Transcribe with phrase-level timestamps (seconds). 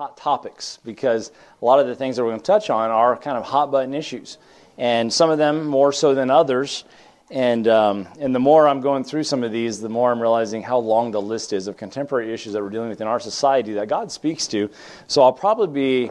[0.00, 1.30] hot topics because
[1.60, 3.70] a lot of the things that we're going to touch on are kind of hot
[3.70, 4.38] button issues.
[4.78, 6.84] And some of them more so than others.
[7.30, 10.62] And, um, and the more I'm going through some of these, the more I'm realizing
[10.62, 13.74] how long the list is of contemporary issues that we're dealing with in our society
[13.74, 14.70] that God speaks to.
[15.06, 16.10] So I'll probably be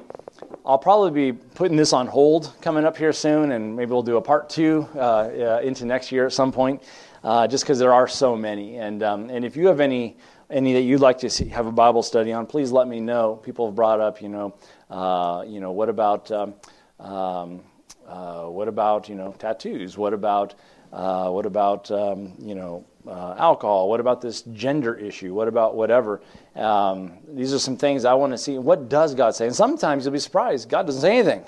[0.63, 4.17] I'll probably be putting this on hold coming up here soon, and maybe we'll do
[4.17, 6.83] a part two uh, uh, into next year at some point,
[7.23, 8.77] uh, just because there are so many.
[8.77, 10.15] And, um, and if you have any,
[10.49, 13.35] any that you'd like to see, have a Bible study on, please let me know.
[13.35, 14.55] People have brought up, you know,
[14.89, 16.53] uh, you know what about, um,
[16.99, 17.61] um,
[18.07, 19.97] uh, what about, you know, tattoos?
[19.97, 20.55] What about,
[20.91, 23.89] uh, what about, um, you know, uh, alcohol?
[23.89, 25.33] What about this gender issue?
[25.33, 26.21] What about whatever?
[26.55, 28.57] Um, these are some things I want to see.
[28.57, 29.45] What does God say?
[29.45, 30.67] And sometimes you'll be surprised.
[30.67, 31.45] God doesn't say anything.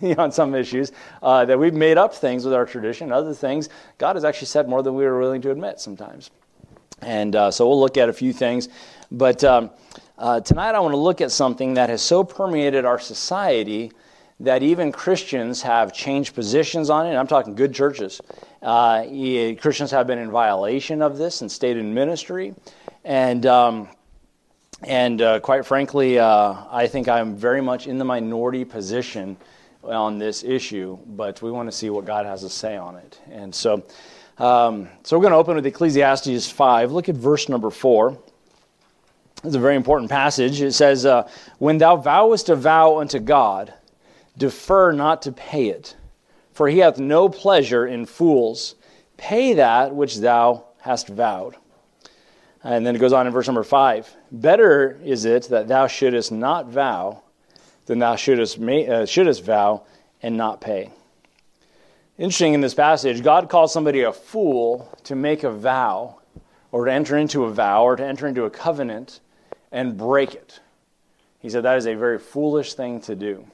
[0.16, 0.92] on some issues
[1.22, 3.12] uh, that we've made up things with our tradition.
[3.12, 6.30] Other things, God has actually said more than we were willing to admit sometimes.
[7.02, 8.68] And uh, so we'll look at a few things.
[9.10, 9.70] But um,
[10.18, 13.92] uh, tonight I want to look at something that has so permeated our society
[14.40, 17.10] that even Christians have changed positions on it.
[17.10, 18.20] And I'm talking good churches.
[18.62, 19.04] Uh,
[19.60, 22.54] Christians have been in violation of this and stayed in ministry.
[23.04, 23.88] And, um,
[24.82, 29.36] and uh, quite frankly, uh, I think I'm very much in the minority position
[29.82, 33.18] on this issue, but we want to see what God has to say on it.
[33.30, 33.84] And so,
[34.40, 36.92] um, so we're going to open with Ecclesiastes 5.
[36.92, 38.18] Look at verse number 4.
[39.44, 40.60] It's a very important passage.
[40.60, 43.72] It says, uh, When thou vowest a vow unto God,
[44.36, 45.96] defer not to pay it
[46.60, 48.74] for he hath no pleasure in fools.
[49.16, 51.56] Pay that which thou hast vowed.
[52.62, 54.14] And then it goes on in verse number five.
[54.30, 57.22] Better is it that thou shouldest not vow
[57.86, 59.84] than thou shouldest, uh, shouldest vow
[60.22, 60.90] and not pay.
[62.20, 66.18] Interesting in this passage, God calls somebody a fool to make a vow
[66.70, 69.20] or to enter into a vow or to enter into a covenant
[69.72, 70.60] and break it.
[71.38, 73.46] He said that is a very foolish thing to do.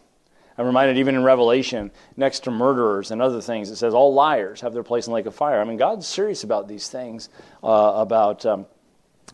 [0.59, 4.63] I'm reminded even in Revelation, next to murderers and other things, it says all liars
[4.63, 5.61] have their place in the lake of fire.
[5.61, 7.29] I mean, God's serious about these things,
[7.63, 8.67] uh, about um,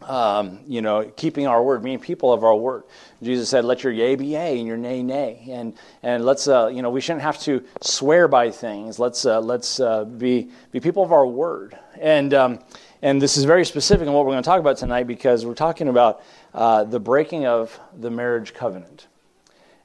[0.04, 2.84] um, you know keeping our word, being people of our word.
[3.22, 6.68] Jesus said, "Let your yea be yea and your nay nay," and and let's uh,
[6.68, 8.98] you know we shouldn't have to swear by things.
[8.98, 11.78] Let's uh, let's uh, be be people of our word.
[12.00, 12.58] And um,
[13.02, 15.54] and this is very specific in what we're going to talk about tonight because we're
[15.54, 16.22] talking about
[16.54, 19.08] uh, the breaking of the marriage covenant.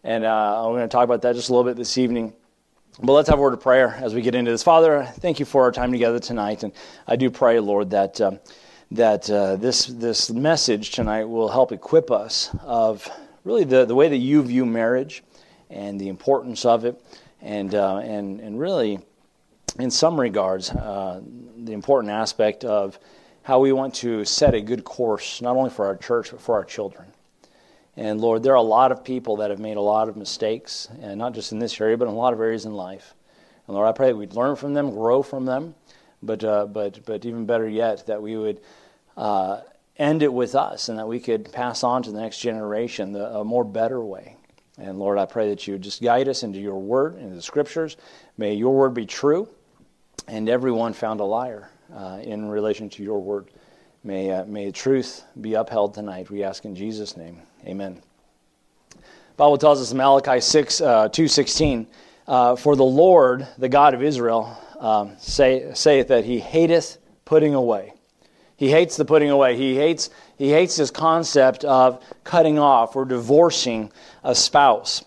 [0.04, 2.34] And uh, we're going to talk about that just a little bit this evening.
[3.02, 4.64] But let's have a word of prayer as we get into this.
[4.64, 6.64] Father, thank you for our time together tonight.
[6.64, 6.74] And
[7.08, 8.40] I do pray, Lord, that, um,
[8.92, 13.10] that uh, this, this message tonight will help equip us of
[13.44, 15.24] really the, the way that you view marriage
[15.70, 17.02] and the importance of it.
[17.42, 19.00] And, uh, and, and really,
[19.80, 21.22] in some regards, uh,
[21.58, 22.98] the important aspect of
[23.44, 26.56] how we want to set a good course, not only for our church, but for
[26.56, 27.08] our children.
[27.96, 30.88] And Lord, there are a lot of people that have made a lot of mistakes,
[31.02, 33.16] and not just in this area, but in a lot of areas in life.
[33.66, 35.76] And Lord, I pray that we'd learn from them, grow from them,
[36.22, 38.62] but, uh, but, but even better yet, that we would
[39.16, 39.62] uh,
[39.98, 43.38] end it with us and that we could pass on to the next generation the,
[43.38, 44.36] a more better way.
[44.78, 47.42] And Lord, I pray that you would just guide us into your word, into the
[47.42, 47.98] scriptures.
[48.38, 49.50] May your word be true,
[50.28, 53.48] and everyone found a liar uh, in relation to your word.
[54.04, 57.42] May, uh, may truth be upheld tonight, we ask in Jesus' name.
[57.66, 58.02] Amen.
[59.36, 61.88] Bible tells us in Malachi 6, uh, 2.16,
[62.28, 67.54] uh, For the Lord, the God of Israel, um, say, saith that he hateth putting
[67.54, 67.94] away.
[68.56, 69.56] He hates the putting away.
[69.56, 73.92] He hates, he hates this concept of cutting off or divorcing
[74.24, 75.06] a spouse.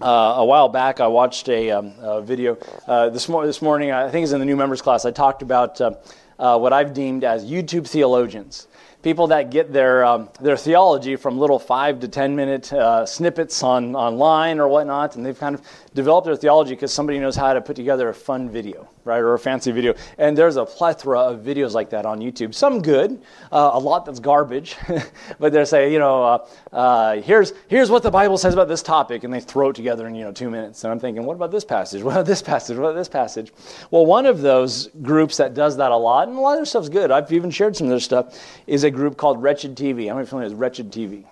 [0.00, 2.56] Uh, a while back, I watched a, um, a video.
[2.86, 5.80] Uh, this, this morning, I think it's in the new members class, I talked about
[5.80, 5.92] uh,
[6.38, 8.68] uh what I've deemed as YouTube theologians
[9.02, 13.62] people that get their, um, their theology from little five to ten minute uh, snippets
[13.62, 15.62] on, online or whatnot, and they've kind of
[15.94, 19.34] developed their theology because somebody knows how to put together a fun video, right, or
[19.34, 19.94] a fancy video.
[20.16, 22.54] And there's a plethora of videos like that on YouTube.
[22.54, 23.22] Some good,
[23.52, 24.76] uh, a lot that's garbage,
[25.38, 28.82] but they say, you know, uh, uh, here's, here's what the Bible says about this
[28.82, 30.84] topic, and they throw it together in, you know, two minutes.
[30.84, 32.02] And I'm thinking, what about this passage?
[32.08, 32.78] What about this passage?
[32.78, 33.52] What about this passage?
[33.90, 36.64] Well, one of those groups that does that a lot, and a lot of their
[36.64, 40.08] stuff's good, I've even shared some of their stuff, is a group called Wretched TV.
[40.08, 41.24] How many familiar with Wretched TV?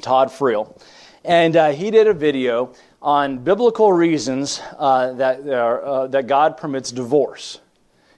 [0.00, 0.80] Todd Friel.
[1.24, 6.90] And uh, he did a video on biblical reasons uh, that, uh, that God permits
[6.90, 7.60] divorce.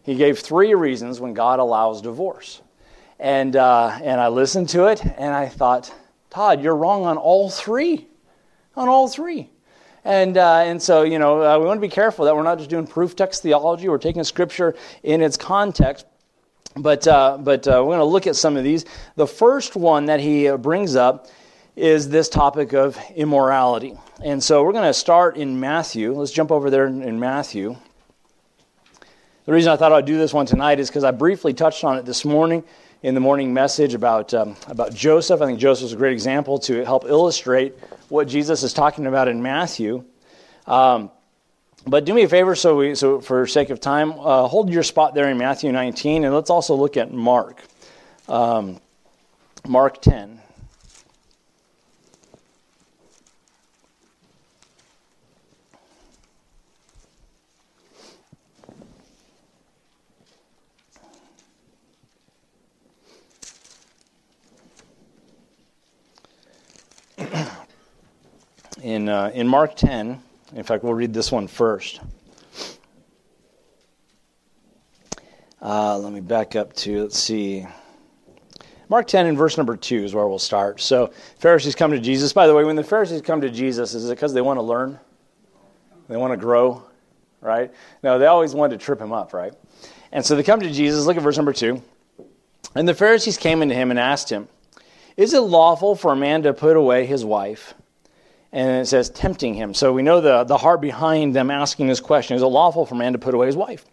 [0.04, 2.62] He gave three reasons when God allows divorce.
[3.18, 5.92] And, uh, and I listened to it and I thought,
[6.30, 8.06] Todd, you're wrong on all three.
[8.76, 9.50] On all three.
[10.04, 12.58] And, uh, and so, you know, uh, we want to be careful that we're not
[12.58, 16.06] just doing proof text theology, we're taking scripture in its context.
[16.76, 18.84] But, uh, but uh, we're going to look at some of these.
[19.16, 21.28] The first one that he brings up
[21.76, 23.98] is this topic of immorality.
[24.24, 26.12] And so we're going to start in Matthew.
[26.12, 27.76] Let's jump over there in Matthew.
[29.44, 31.98] The reason I thought I'd do this one tonight is because I briefly touched on
[31.98, 32.64] it this morning
[33.02, 35.42] in the morning message about, um, about Joseph.
[35.42, 37.74] I think Joseph is a great example to help illustrate
[38.08, 40.04] what Jesus is talking about in Matthew.
[40.66, 41.10] Um,
[41.86, 44.82] but do me a favor, so, we, so for sake of time, uh, hold your
[44.82, 47.62] spot there in Matthew 19, and let's also look at Mark.
[48.28, 48.80] Um,
[49.68, 50.40] Mark 10.
[68.82, 70.22] in, uh, in Mark 10,
[70.54, 72.00] in fact, we'll read this one first.
[75.60, 77.66] Uh, let me back up to, let's see.
[78.88, 80.80] Mark 10 and verse number 2 is where we'll start.
[80.80, 82.32] So, Pharisees come to Jesus.
[82.32, 84.62] By the way, when the Pharisees come to Jesus, is it because they want to
[84.62, 85.00] learn?
[86.08, 86.82] They want to grow,
[87.40, 87.72] right?
[88.02, 89.54] No, they always wanted to trip him up, right?
[90.12, 91.06] And so they come to Jesus.
[91.06, 91.82] Look at verse number 2.
[92.74, 94.48] And the Pharisees came into him and asked him,
[95.16, 97.74] Is it lawful for a man to put away his wife?
[98.54, 99.74] And it says tempting him.
[99.74, 102.94] So we know the, the heart behind them asking this question is it lawful for
[102.94, 103.84] man to put away his wife?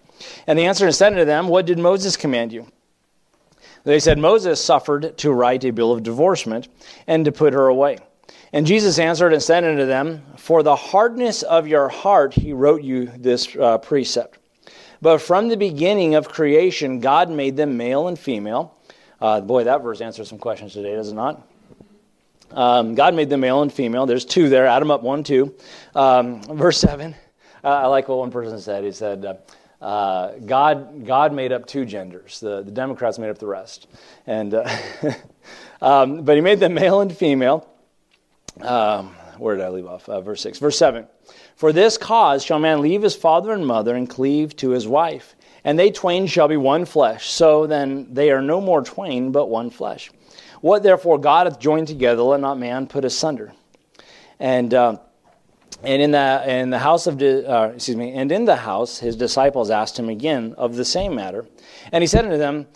[0.45, 2.67] And the answer is said to them, What did Moses command you?
[3.83, 6.67] They said, Moses suffered to write a bill of divorcement
[7.07, 7.97] and to put her away.
[8.53, 12.83] And Jesus answered and said unto them, For the hardness of your heart he wrote
[12.83, 14.37] you this uh, precept.
[15.01, 18.77] But from the beginning of creation, God made them male and female.
[19.19, 21.47] Uh, boy, that verse answers some questions today, does it not?
[22.53, 24.05] Um, God made them male and female.
[24.05, 24.65] There's two there.
[24.65, 25.55] Them up, one, two.
[25.95, 27.15] Um, verse 7.
[27.63, 28.83] Uh, I like what one person said.
[28.83, 29.35] He said, uh,
[29.83, 32.39] uh, God, God made up two genders.
[32.39, 33.87] The, the Democrats made up the rest.
[34.27, 34.69] And, uh,
[35.81, 37.67] um, but he made them male and female.
[38.59, 40.07] Um, where did I leave off?
[40.07, 40.59] Uh, verse 6.
[40.59, 41.07] Verse 7.
[41.55, 45.35] For this cause shall man leave his father and mother and cleave to his wife,
[45.63, 47.29] and they twain shall be one flesh.
[47.29, 50.11] So then they are no more twain, but one flesh.
[50.61, 53.53] What therefore God hath joined together, let not man put asunder.
[54.39, 54.97] And uh,
[55.83, 59.15] and in the in the house of uh, excuse me, and in the house his
[59.15, 61.45] disciples asked him again of the same matter,
[61.91, 62.67] and he said unto them,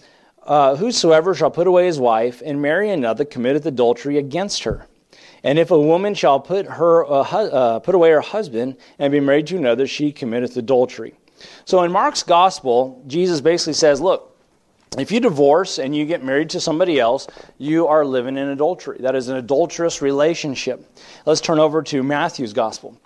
[0.43, 4.87] uh, Whosoever shall put away his wife and marry another committeth adultery against her.
[5.43, 9.19] And if a woman shall put her uh, uh, put away her husband and be
[9.19, 11.13] married to another, she committeth adultery.
[11.65, 14.34] So in Mark's gospel, Jesus basically says, Look,
[14.97, 17.27] if you divorce and you get married to somebody else,
[17.57, 18.97] you are living in adultery.
[18.99, 20.89] That is an adulterous relationship.
[21.25, 22.97] Let's turn over to Matthew's gospel.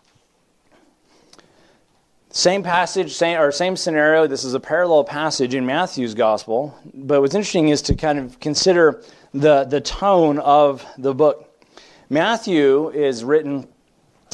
[2.32, 4.28] Same passage, same or same scenario.
[4.28, 6.78] This is a parallel passage in Matthew's gospel.
[6.94, 9.02] But what's interesting is to kind of consider
[9.34, 11.66] the, the tone of the book.
[12.10, 13.68] Matthew is written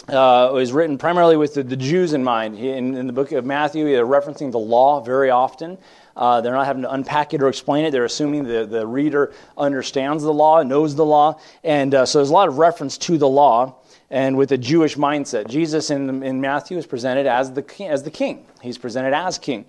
[0.10, 2.58] uh, is written primarily with the, the Jews in mind.
[2.58, 5.78] He, in, in, the book of Matthew, they're referencing the law very often.
[6.16, 7.92] Uh, they're not having to unpack it or explain it.
[7.92, 11.40] They're assuming the, the reader understands the law, knows the law.
[11.64, 13.76] And uh, so there's a lot of reference to the law
[14.10, 15.50] and with a Jewish mindset.
[15.50, 19.66] Jesus in, in Matthew is presented as the, as the king, he's presented as king.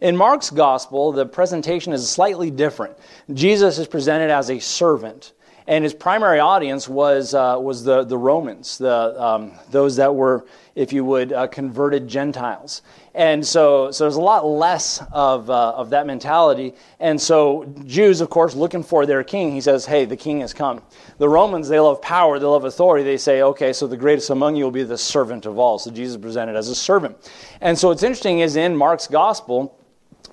[0.00, 2.96] In Mark's gospel, the presentation is slightly different.
[3.34, 5.32] Jesus is presented as a servant
[5.70, 10.44] and his primary audience was, uh, was the, the Romans, the, um, those that were,
[10.80, 12.80] if you would, uh, converted Gentiles.
[13.14, 16.74] And so, so there's a lot less of, uh, of that mentality.
[16.98, 20.54] And so, Jews, of course, looking for their king, he says, Hey, the king has
[20.54, 20.80] come.
[21.18, 23.04] The Romans, they love power, they love authority.
[23.04, 25.78] They say, Okay, so the greatest among you will be the servant of all.
[25.78, 27.30] So, Jesus presented as a servant.
[27.60, 29.78] And so, what's interesting is in Mark's gospel,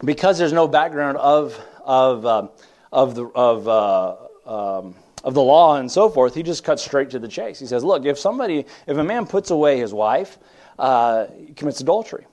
[0.05, 2.47] because there's no background of, of, uh,
[2.93, 4.15] of, the, of, uh,
[4.77, 7.59] um, of the law and so forth, he just cuts straight to the chase.
[7.59, 10.37] He says, Look, if somebody, if a man puts away his wife,
[10.79, 12.25] uh, commits adultery.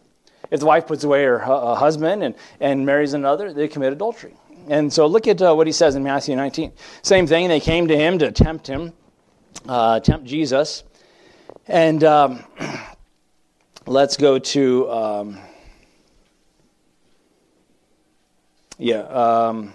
[0.50, 4.34] If the wife puts away her husband and, and marries another, they commit adultery.
[4.68, 6.72] And so look at uh, what he says in Matthew 19.
[7.02, 8.92] Same thing, they came to him to tempt him,
[9.68, 10.84] uh, tempt Jesus.
[11.66, 12.44] And um,
[13.86, 15.38] let's go to, um,
[18.78, 19.00] yeah.
[19.00, 19.72] Um,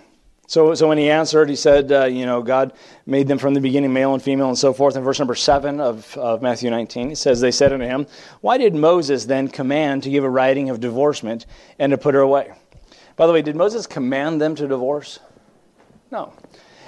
[0.50, 2.74] so, so when he answered, he said, uh, you know, God
[3.06, 4.96] made them from the beginning, male and female, and so forth.
[4.96, 8.08] In verse number 7 of, of Matthew 19, he says, They said unto him,
[8.42, 11.46] Why did Moses then command to give a writing of divorcement
[11.78, 12.52] and to put her away?
[13.16, 15.20] By the way, did Moses command them to divorce?
[16.10, 16.34] No.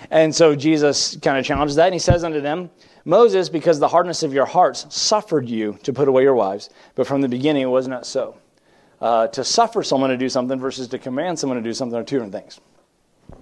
[0.10, 2.72] And so Jesus kind of challenges that, and he says unto them,
[3.06, 7.06] Moses, because the hardness of your hearts, suffered you to put away your wives, but
[7.06, 8.40] from the beginning it was not so.
[9.00, 12.04] Uh, to suffer someone to do something versus to command someone to do something are
[12.04, 12.60] two different things.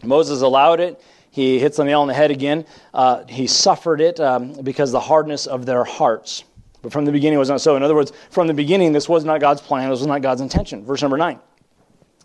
[0.04, 1.02] Moses allowed it.
[1.32, 2.66] he hits the nail on the head again.
[2.94, 6.44] Uh, he suffered it um, because the hardness of their hearts.
[6.82, 7.76] But from the beginning it was not so.
[7.76, 10.42] In other words, from the beginning, this was not God's plan, this was not God's
[10.42, 10.86] intention.
[10.86, 11.40] Verse number 9.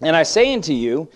[0.00, 1.08] And I say unto you,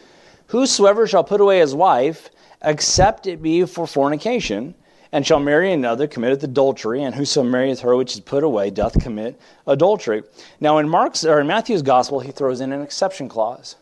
[0.46, 2.30] whosoever shall put away his wife,
[2.62, 4.74] except it be for fornication,
[5.12, 9.00] and shall marry another, committeth adultery, and whoso marrieth her which is put away doth
[9.00, 10.22] commit adultery.
[10.60, 13.76] Now in Mark's or in Matthew's gospel, he throws in an exception clause.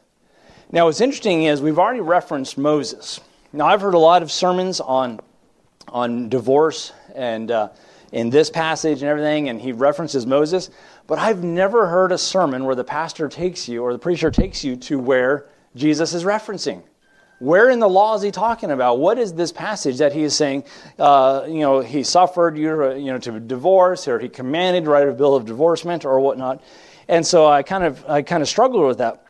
[0.73, 3.21] Now what's interesting is we've already referenced Moses.
[3.53, 5.21] Now I've heard a lot of sermons on
[5.89, 7.69] on divorce and uh,
[8.11, 10.71] in this passage and everything, and he references Moses,
[11.07, 14.65] but I've never heard a sermon where the pastor takes you or the preacher takes
[14.65, 15.47] you to where
[15.77, 16.83] Jesus is referencing.
[17.39, 18.99] Where in the law is he talking about?
[18.99, 20.65] What is this passage that he is saying?
[20.99, 25.13] Uh, you know, he suffered you, know, to divorce, or he commanded to write a
[25.13, 26.63] bill of divorcement, or whatnot.
[27.07, 29.26] And so I kind of I kind of struggled with that,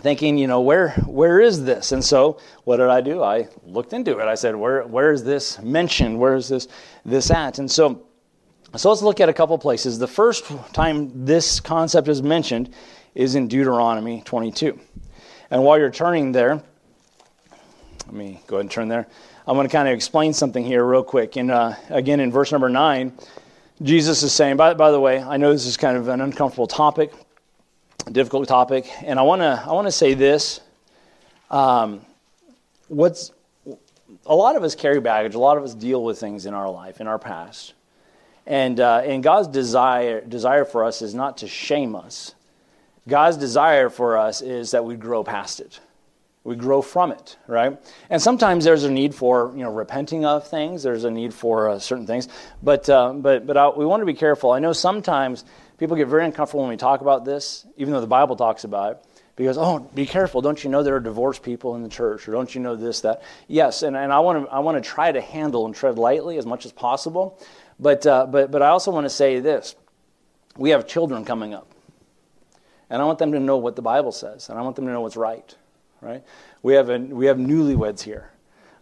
[0.00, 1.92] thinking, you know, where where is this?
[1.92, 3.22] And so what did I do?
[3.22, 4.26] I looked into it.
[4.26, 6.18] I said, where where is this mentioned?
[6.18, 6.68] Where is this
[7.04, 7.58] this at?
[7.58, 8.06] And so
[8.76, 9.98] so let's look at a couple places.
[9.98, 12.72] The first time this concept is mentioned
[13.14, 14.78] is in Deuteronomy 22.
[15.50, 16.62] And while you're turning there,
[18.06, 19.08] let me go ahead and turn there.
[19.46, 21.36] I'm going to kind of explain something here real quick.
[21.36, 23.12] And uh, again, in verse number nine,
[23.82, 26.68] Jesus is saying, by, by the way, I know this is kind of an uncomfortable
[26.68, 27.12] topic,
[28.04, 30.60] difficult topic, and I want to I want to say this.
[31.50, 32.00] Um,
[32.88, 33.32] what's
[34.26, 35.34] a lot of us carry baggage.
[35.34, 37.74] A lot of us deal with things in our life, in our past,
[38.46, 42.34] and uh, and God's desire desire for us is not to shame us.
[43.08, 45.80] God's desire for us is that we grow past it
[46.42, 47.78] we grow from it right
[48.08, 51.68] and sometimes there's a need for you know repenting of things there's a need for
[51.68, 52.28] uh, certain things
[52.62, 55.44] but uh, but but I, we want to be careful i know sometimes
[55.80, 58.92] people get very uncomfortable when we talk about this even though the bible talks about
[58.92, 62.28] it because oh be careful don't you know there are divorced people in the church
[62.28, 64.88] or don't you know this that yes and, and i want to i want to
[64.88, 67.36] try to handle and tread lightly as much as possible
[67.80, 69.74] but uh, but but i also want to say this
[70.56, 71.66] we have children coming up
[72.88, 74.92] and i want them to know what the bible says and i want them to
[74.92, 75.56] know what's right
[76.00, 76.22] right?
[76.62, 78.30] We have, a, we have newlyweds here.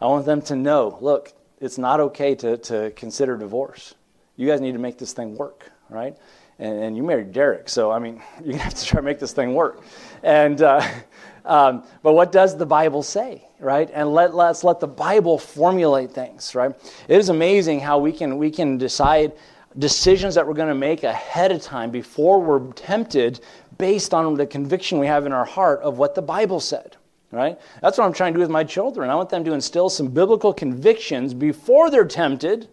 [0.01, 3.95] I want them to know look, it's not okay to, to consider divorce.
[4.37, 6.17] You guys need to make this thing work, right?
[6.59, 9.19] And, and you married Derek, so I mean, you're to have to try to make
[9.19, 9.83] this thing work.
[10.23, 10.87] And, uh,
[11.45, 13.91] um, but what does the Bible say, right?
[13.93, 16.73] And let, let's let the Bible formulate things, right?
[17.09, 19.33] It is amazing how we can, we can decide
[19.79, 23.41] decisions that we're going to make ahead of time before we're tempted
[23.77, 26.97] based on the conviction we have in our heart of what the Bible said
[27.31, 27.59] right?
[27.83, 29.11] That's what I'm trying to do with my children.
[29.11, 32.69] I want them to instill some biblical convictions before they're tempted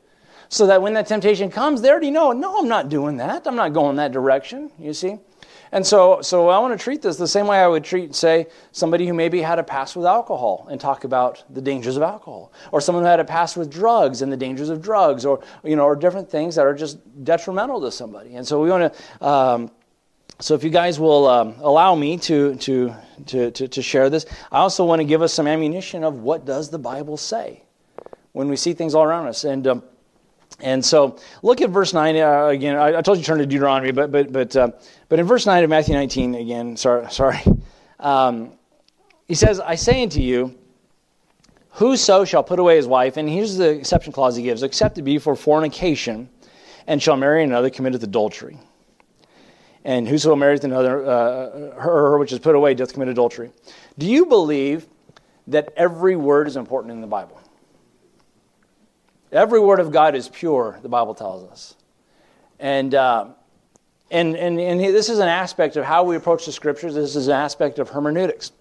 [0.50, 3.48] so that when that temptation comes, they already know, no, I'm not doing that.
[3.48, 5.18] I'm not going that direction, you see?
[5.72, 8.48] And so, so I want to treat this the same way I would treat, say,
[8.72, 12.54] somebody who maybe had a past with alcohol and talk about the dangers of alcohol,
[12.72, 15.75] or someone who had a past with drugs and the dangers of drugs, or you
[15.75, 18.36] know, or different things that are just detrimental to somebody.
[18.36, 19.72] And so we want to um,
[20.40, 22.94] so if you guys will um, allow me to, to,
[23.28, 26.46] to, to, to share this, I also want to give us some ammunition of what
[26.46, 27.64] does the Bible say
[28.34, 29.46] when we see things all around us.
[29.46, 29.84] And, um,
[30.60, 32.76] and so look at verse 9 uh, again.
[32.76, 34.72] I, I, told you to turn to Deuteronomy, but, but, but, uh,
[35.10, 37.40] but in verse 9 of Matthew 19, again, sorry, sorry
[38.00, 38.52] um,
[39.28, 40.58] he says, I say unto you,
[41.72, 45.02] whoso shall put away his wife, and here's the exception clause he gives, except it
[45.02, 46.30] be for fornication,
[46.88, 48.58] and shall marry another, committeth adultery
[49.86, 53.52] and whoso marries another, uh, her, which is put away, doth commit adultery.
[54.00, 54.88] Do you believe
[55.48, 57.40] that every word is important in the Bible?
[59.36, 61.75] Every word of God is pure, the Bible tells us.
[62.58, 63.27] And, uh,
[64.10, 66.96] and, and, and this is an aspect of how we approach the scriptures.
[66.96, 68.54] This is an aspect of hermeneutics,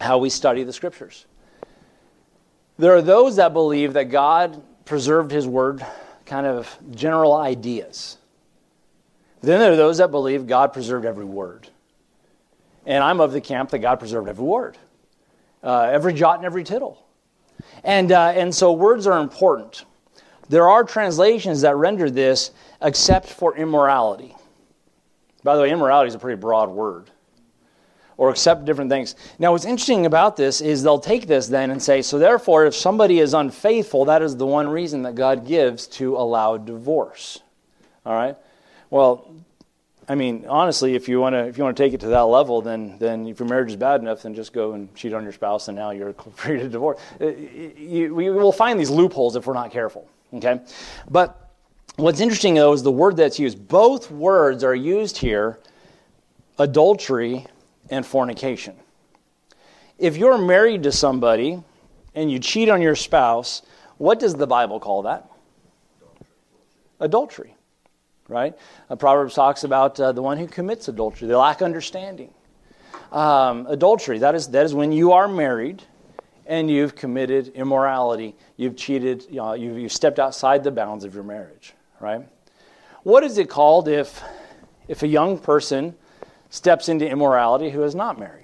[0.00, 1.26] how we study the scriptures.
[2.78, 5.84] There are those that believe that God preserved his word,
[6.26, 8.16] kind of general ideas.
[9.40, 11.68] Then there are those that believe God preserved every word.
[12.86, 14.78] And I'm of the camp that God preserved every word,
[15.64, 17.04] uh, every jot and every tittle.
[17.82, 19.84] And, uh, and so words are important.
[20.48, 22.50] There are translations that render this
[22.82, 24.34] except for immorality.
[25.42, 27.10] By the way, immorality is a pretty broad word.
[28.16, 29.16] Or accept different things.
[29.38, 32.74] Now, what's interesting about this is they'll take this then and say, so therefore, if
[32.74, 37.40] somebody is unfaithful, that is the one reason that God gives to allow divorce.
[38.06, 38.36] All right?
[38.90, 39.34] Well,
[40.08, 42.26] I mean, honestly, if you want to if you want to take it to that
[42.26, 45.22] level, then then if your marriage is bad enough, then just go and cheat on
[45.22, 47.00] your spouse, and now you're free to divorce.
[47.20, 50.06] Uh, we will find these loopholes if we're not careful.
[50.34, 50.60] Okay,
[51.08, 51.50] but
[51.96, 53.68] what's interesting though is the word that's used.
[53.68, 55.60] Both words are used here:
[56.58, 57.46] adultery
[57.90, 58.74] and fornication.
[59.98, 61.62] If you're married to somebody
[62.14, 63.62] and you cheat on your spouse,
[63.98, 65.30] what does the Bible call that?
[66.98, 67.54] Adultery,
[68.28, 68.54] right?
[68.90, 72.32] Uh, Proverbs talks about uh, the one who commits adultery, they lack understanding.
[73.12, 75.82] Um, adultery, that is, that is when you are married
[76.46, 81.14] and you've committed immorality, you've cheated, you know, you've, you've stepped outside the bounds of
[81.14, 82.26] your marriage, right?
[83.02, 84.22] What is it called if,
[84.88, 85.94] if a young person
[86.50, 88.43] steps into immorality who is not married?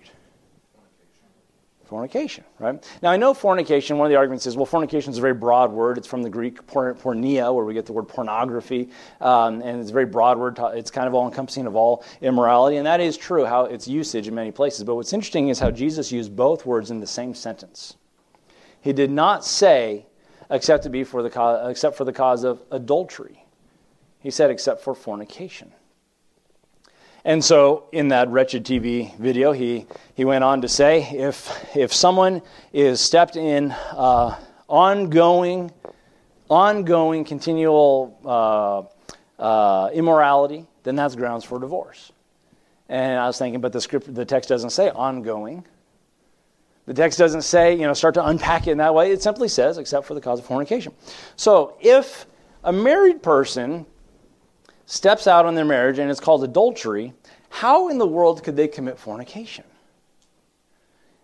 [1.91, 2.89] Fornication, right?
[3.03, 5.73] Now, I know fornication, one of the arguments is, well, fornication is a very broad
[5.73, 5.99] word.
[5.99, 9.93] It's from the Greek porneia, where we get the word pornography, um, and it's a
[9.93, 10.57] very broad word.
[10.75, 14.29] It's kind of all encompassing of all immorality, and that is true, how its usage
[14.29, 14.85] in many places.
[14.85, 17.97] But what's interesting is how Jesus used both words in the same sentence.
[18.81, 20.07] He did not say,
[20.49, 23.45] except, to be for the except for the cause of adultery.
[24.21, 25.73] He said, except for fornication.
[27.25, 31.93] And so, in that wretched TV video, he, he went on to say if, if
[31.93, 32.41] someone
[32.73, 35.71] is stepped in uh, ongoing,
[36.49, 42.11] ongoing, continual uh, uh, immorality, then that's grounds for divorce.
[42.89, 45.65] And I was thinking, but the, script, the text doesn't say ongoing.
[46.87, 49.13] The text doesn't say, you know, start to unpack it in that way.
[49.13, 50.93] It simply says, except for the cause of fornication.
[51.37, 52.27] So, if
[52.65, 53.87] a married person
[54.91, 57.13] steps out on their marriage and it's called adultery,
[57.49, 59.65] how in the world could they commit fornication?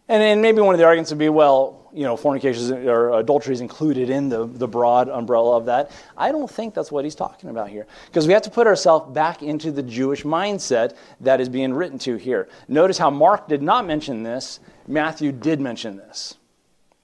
[0.08, 3.54] And, and maybe one of the arguments would be, well, you know, fornication or adultery
[3.54, 5.90] is included in the, the broad umbrella of that.
[6.16, 7.88] I don't think that's what he's talking about here.
[8.06, 11.98] Because we have to put ourselves back into the Jewish mindset that is being written
[12.00, 12.48] to here.
[12.68, 16.36] Notice how Mark did not mention this, Matthew did mention this.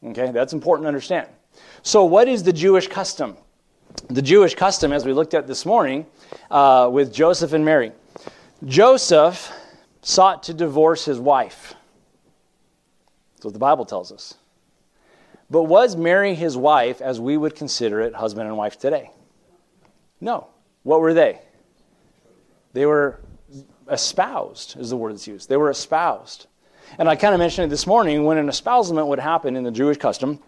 [0.04, 1.26] Okay, that's important to understand.
[1.82, 3.36] So, what is the Jewish custom?
[4.08, 6.06] The Jewish custom, as we looked at this morning,
[6.50, 7.92] uh, with Joseph and Mary.
[8.64, 9.52] Joseph
[10.02, 11.74] sought to divorce his wife.
[13.34, 14.34] That's what the Bible tells us.
[15.50, 19.10] But was Mary his wife as we would consider it, husband and wife today?
[20.20, 20.48] No.
[20.82, 21.40] What were they?
[22.72, 23.20] They were
[23.90, 25.48] espoused, is the word that's used.
[25.48, 26.46] They were espoused.
[26.98, 29.70] And I kind of mentioned it this morning when an espousement would happen in the
[29.70, 30.40] Jewish custom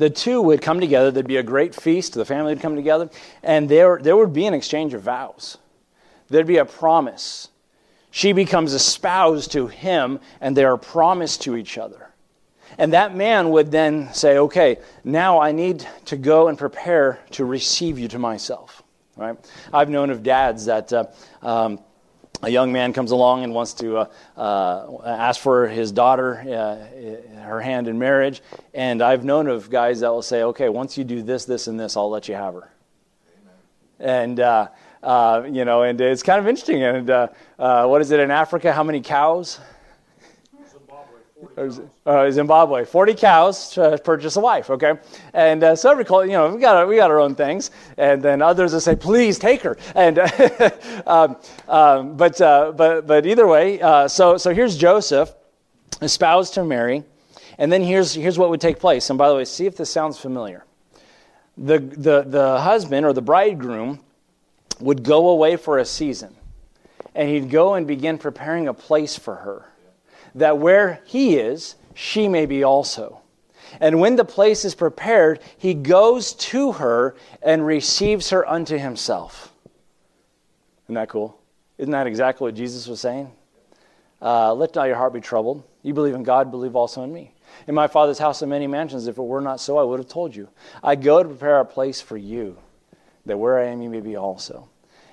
[0.00, 1.10] the two would come together.
[1.10, 2.14] There'd be a great feast.
[2.14, 3.10] The family would come together,
[3.42, 5.58] and there, there would be an exchange of vows.
[6.30, 7.48] There'd be a promise.
[8.10, 12.08] She becomes espoused to him, and they are promised to each other.
[12.78, 17.44] And that man would then say, Okay, now I need to go and prepare to
[17.44, 18.82] receive you to myself.
[19.16, 19.36] Right?
[19.70, 20.92] I've known of dads that.
[20.92, 21.04] Uh,
[21.42, 21.78] um,
[22.42, 27.42] a young man comes along and wants to uh, uh, ask for his daughter uh,
[27.42, 28.42] her hand in marriage.
[28.74, 31.78] And i've known of guys that will say okay once you do this this and
[31.78, 32.72] this i'll let you have her.
[33.98, 34.68] And uh,
[35.02, 36.82] uh, you know and it's kind of interesting.
[36.82, 38.72] And uh, what is it in africa?
[38.72, 39.60] How many cows
[42.06, 44.94] uh, Zimbabwe, 40 cows to purchase a wife, okay?
[45.32, 47.70] And uh, so every, you know, we got, our, we got our own things.
[47.96, 49.76] And then others will say, please take her.
[49.94, 50.18] And,
[51.06, 51.36] um,
[51.68, 55.32] um, but, uh, but, but either way, uh, so, so here's Joseph,
[56.02, 57.04] espoused to Mary.
[57.58, 59.10] And then here's, here's what would take place.
[59.10, 60.64] And by the way, see if this sounds familiar.
[61.56, 64.00] The, the, the husband or the bridegroom
[64.80, 66.34] would go away for a season.
[67.14, 69.69] And he'd go and begin preparing a place for her
[70.34, 73.20] that where he is, she may be also.
[73.80, 79.52] And when the place is prepared, he goes to her and receives her unto himself.
[80.86, 81.38] Isn't that cool?
[81.78, 83.30] Isn't that exactly what Jesus was saying?
[84.20, 85.62] Uh, Let not your heart be troubled.
[85.82, 87.32] You believe in God, believe also in me.
[87.66, 89.06] In my Father's house are many mansions.
[89.06, 90.48] If it were not so, I would have told you.
[90.82, 92.58] I go to prepare a place for you,
[93.26, 94.68] that where I am, you may be also.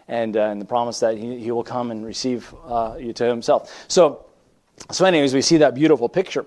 [0.08, 3.26] And, uh, and the promise that he, he will come and receive uh, you to
[3.26, 3.86] himself.
[3.88, 4.26] So,
[4.92, 6.46] so, anyways, we see that beautiful picture.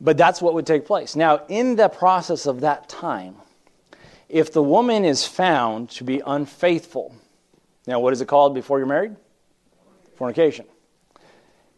[0.00, 1.16] But that's what would take place.
[1.16, 3.36] Now, in the process of that time,
[4.28, 7.14] if the woman is found to be unfaithful,
[7.86, 9.16] now what is it called before you're married?
[10.16, 10.66] Fornication.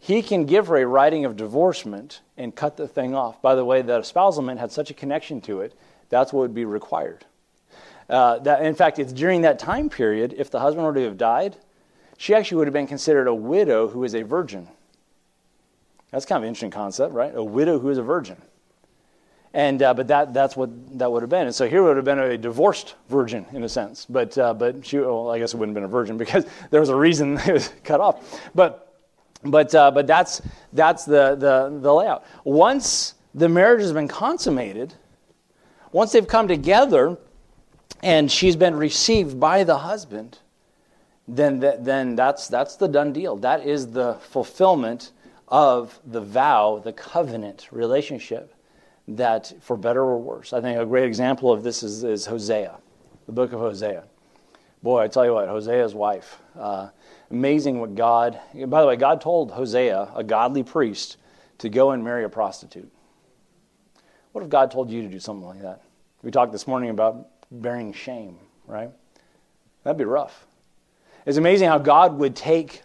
[0.01, 3.43] He can give her a writing of divorcement and cut the thing off.
[3.43, 5.75] By the way, that espousalment had such a connection to it,
[6.09, 7.25] that's what would be required.
[8.09, 11.19] Uh, that, in fact, it's during that time period, if the husband were to have
[11.19, 11.57] died,
[12.17, 14.69] she actually would have been considered a widow who is a virgin.
[16.11, 17.33] That's kind of an interesting concept, right?
[17.35, 18.37] A widow who is a virgin.
[19.55, 21.47] And, uh, but that, that's what that would have been.
[21.47, 24.07] And so here would have been a divorced virgin in a sense.
[24.09, 26.81] But, uh, but she, well, I guess it wouldn't have been a virgin because there
[26.81, 28.40] was a reason it was cut off.
[28.55, 28.94] But,
[29.42, 30.42] but, uh, but that's,
[30.73, 32.25] that's the, the, the layout.
[32.44, 34.94] Once the marriage has been consummated,
[35.92, 37.16] once they've come together
[38.03, 40.38] and she's been received by the husband,
[41.27, 43.37] then, then that's, that's the done deal.
[43.37, 45.12] That is the fulfillment
[45.49, 48.55] of the vow, the covenant relationship
[49.09, 50.53] that for better or worse.
[50.53, 52.77] I think a great example of this is, is Hosea,
[53.27, 54.05] the book of Hosea.
[54.83, 56.41] Boy, I tell you what, Hosea's wife.
[56.57, 56.91] Uh,
[57.31, 61.17] amazing what God, by the way, God told Hosea, a godly priest,
[61.59, 62.91] to go and marry a prostitute.
[64.33, 65.83] What if God told you to do something like that?
[66.23, 68.91] We talked this morning about bearing shame, right?
[69.83, 70.47] That'd be rough.
[71.27, 72.83] It's amazing how God would take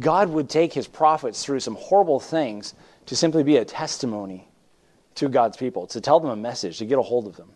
[0.00, 2.74] God would take his prophets through some horrible things
[3.06, 4.48] to simply be a testimony
[5.16, 7.50] to God's people, to tell them a message, to get a hold of them.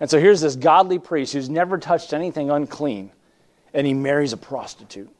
[0.00, 3.10] And so here's this godly priest who's never touched anything unclean,
[3.72, 5.10] and he marries a prostitute.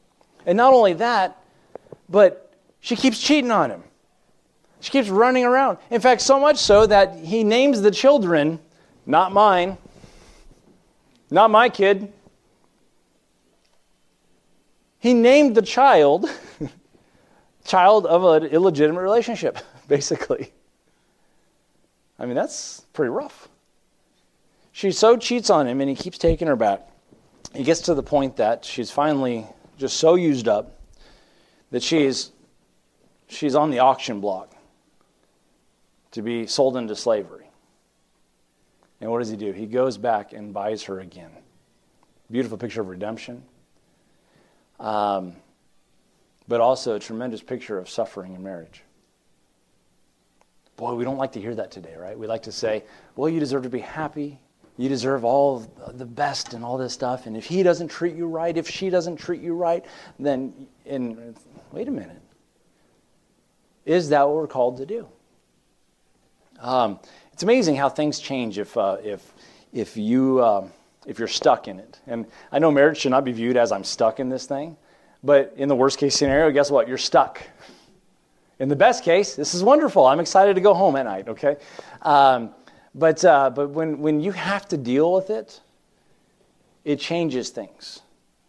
[0.45, 1.43] And not only that,
[2.07, 3.83] but she keeps cheating on him.
[4.79, 5.77] She keeps running around.
[5.89, 8.59] In fact, so much so that he names the children,
[9.05, 9.77] not mine,
[11.29, 12.13] not my kid.
[14.99, 16.29] He named the child
[17.65, 19.57] child of an illegitimate relationship,
[19.87, 20.51] basically.
[22.17, 23.47] I mean, that's pretty rough.
[24.71, 26.87] She so cheats on him and he keeps taking her back.
[27.53, 29.45] He gets to the point that she's finally
[29.77, 30.79] just so used up
[31.71, 32.31] that she's
[33.27, 34.53] she's on the auction block
[36.11, 37.49] to be sold into slavery.
[39.01, 39.51] And what does he do?
[39.51, 41.31] He goes back and buys her again.
[42.29, 43.43] Beautiful picture of redemption.
[44.79, 45.35] Um,
[46.47, 48.83] but also a tremendous picture of suffering in marriage.
[50.77, 52.17] Boy, we don't like to hear that today, right?
[52.17, 52.83] We like to say,
[53.15, 54.39] well, you deserve to be happy.
[54.77, 57.25] You deserve all the best and all this stuff.
[57.25, 59.85] And if he doesn't treat you right, if she doesn't treat you right,
[60.17, 61.35] then, and
[61.71, 62.21] wait a minute.
[63.85, 65.07] Is that what we're called to do?
[66.59, 66.99] Um,
[67.33, 69.33] it's amazing how things change if, uh, if,
[69.73, 70.71] if, you, um,
[71.09, 71.99] if you're stuck in it.
[72.05, 74.77] And I know marriage should not be viewed as I'm stuck in this thing,
[75.23, 76.87] but in the worst case scenario, guess what?
[76.87, 77.41] You're stuck.
[78.59, 80.05] In the best case, this is wonderful.
[80.05, 81.57] I'm excited to go home at night, okay?
[82.03, 82.51] Um,
[82.93, 85.59] but uh, but when, when you have to deal with it,
[86.85, 88.01] it changes things.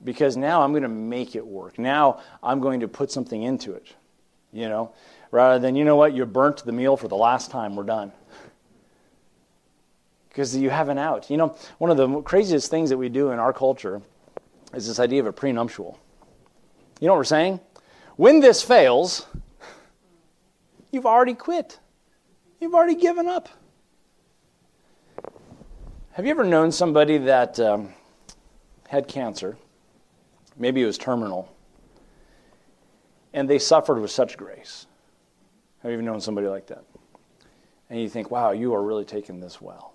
[0.03, 1.79] Because now I'm going to make it work.
[1.79, 3.87] Now I'm going to put something into it,
[4.53, 4.92] you know?
[5.31, 8.12] Rather than, you know what, you burnt the meal for the last time, we're done.
[10.31, 11.29] Because you have an out.
[11.29, 14.01] You know, one of the craziest things that we do in our culture
[14.73, 15.99] is this idea of a prenuptial.
[17.01, 17.61] You know what we're saying?
[18.16, 19.27] When this fails,
[20.90, 21.79] You've already quit.
[22.61, 23.49] You've already given up.
[26.12, 27.95] Have you ever known somebody that um,
[28.88, 29.57] had cancer?
[30.57, 31.55] Maybe it was terminal.
[33.33, 34.87] And they suffered with such grace.
[35.83, 36.85] Have you ever known somebody like that?
[37.88, 39.95] And you think, wow, you are really taking this well.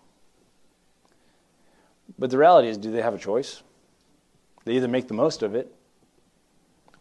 [2.17, 3.61] But the reality is, do they have a choice?
[4.63, 5.73] They either make the most of it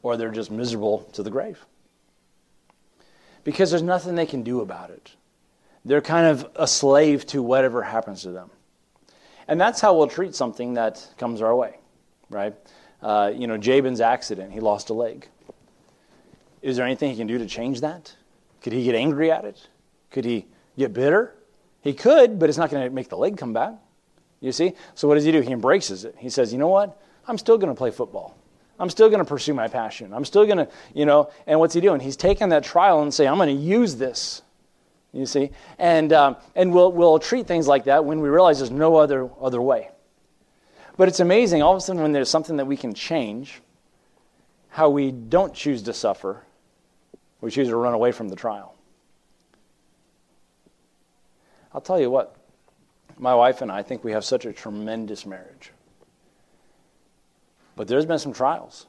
[0.02, 1.64] or they're just miserable to the grave
[3.44, 5.14] because there's nothing they can do about it.
[5.84, 8.50] They're kind of a slave to whatever happens to them.
[9.46, 11.78] And that's how we'll treat something that comes our way,
[12.30, 12.54] right?
[13.02, 15.28] Uh, you know, Jabin's accident, he lost a leg.
[16.62, 18.14] Is there anything he can do to change that?
[18.62, 19.68] Could he get angry at it?
[20.10, 20.46] Could he
[20.78, 21.34] get bitter?
[21.82, 23.74] He could, but it's not going to make the leg come back.
[24.44, 24.74] You see?
[24.94, 25.40] So what does he do?
[25.40, 26.16] He embraces it.
[26.18, 27.00] He says, you know what?
[27.26, 28.36] I'm still going to play football.
[28.78, 30.12] I'm still going to pursue my passion.
[30.12, 31.98] I'm still going to, you know, and what's he doing?
[31.98, 34.42] He's taking that trial and saying, I'm going to use this.
[35.14, 35.50] You see?
[35.78, 39.30] And, um, and we'll, we'll treat things like that when we realize there's no other,
[39.40, 39.88] other way.
[40.98, 43.62] But it's amazing, all of a sudden, when there's something that we can change,
[44.68, 46.42] how we don't choose to suffer,
[47.40, 48.74] we choose to run away from the trial.
[51.72, 52.36] I'll tell you what,
[53.18, 55.70] my wife and I think we have such a tremendous marriage.
[57.76, 58.86] But there's been some trials.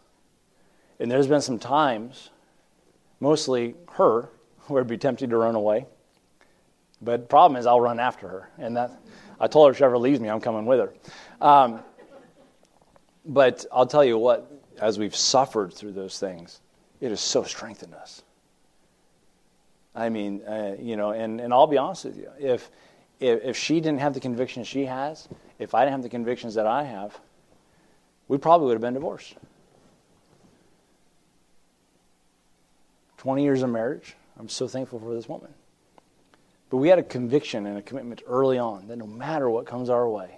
[0.99, 2.29] And there's been some times,
[3.19, 4.29] mostly her,
[4.67, 5.85] where I'd be tempted to run away.
[7.01, 8.49] But the problem is, I'll run after her.
[8.57, 8.91] And that,
[9.39, 10.93] I told her if she ever leaves me, I'm coming with her.
[11.41, 11.81] Um,
[13.25, 16.61] but I'll tell you what, as we've suffered through those things,
[17.01, 18.23] it has so strengthened us.
[19.93, 22.29] I mean, uh, you know, and, and I'll be honest with you.
[22.39, 22.69] If,
[23.19, 25.27] if, if she didn't have the convictions she has,
[25.59, 27.19] if I didn't have the convictions that I have,
[28.27, 29.35] we probably would have been divorced.
[33.17, 34.15] 20 years of marriage.
[34.39, 35.53] I'm so thankful for this woman.
[36.69, 39.89] But we had a conviction and a commitment early on that no matter what comes
[39.89, 40.37] our way,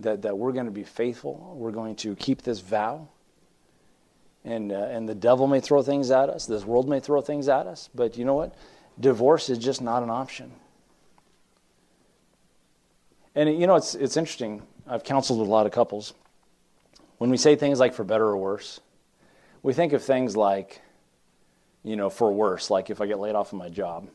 [0.00, 3.08] that, that we're going to be faithful, we're going to keep this vow.
[4.44, 7.48] And, uh, and the devil may throw things at us, this world may throw things
[7.48, 8.54] at us, but you know what?
[9.00, 10.52] Divorce is just not an option.
[13.36, 14.62] And you know, it's, it's interesting.
[14.88, 16.14] I've counseled with a lot of couples.
[17.18, 18.80] When we say things like for better or worse,
[19.62, 20.80] we think of things like,
[21.84, 24.08] you know, for worse, like if I get laid off of my job.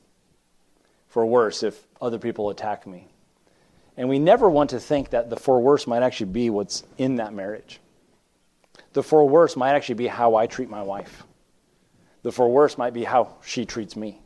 [1.11, 3.05] for worse if other people attack me.
[3.97, 7.17] And we never want to think that the for worse might actually be what's in
[7.17, 7.81] that marriage.
[8.93, 11.23] The for worse might actually be how I treat my wife.
[12.23, 14.21] The for worse might be how she treats me.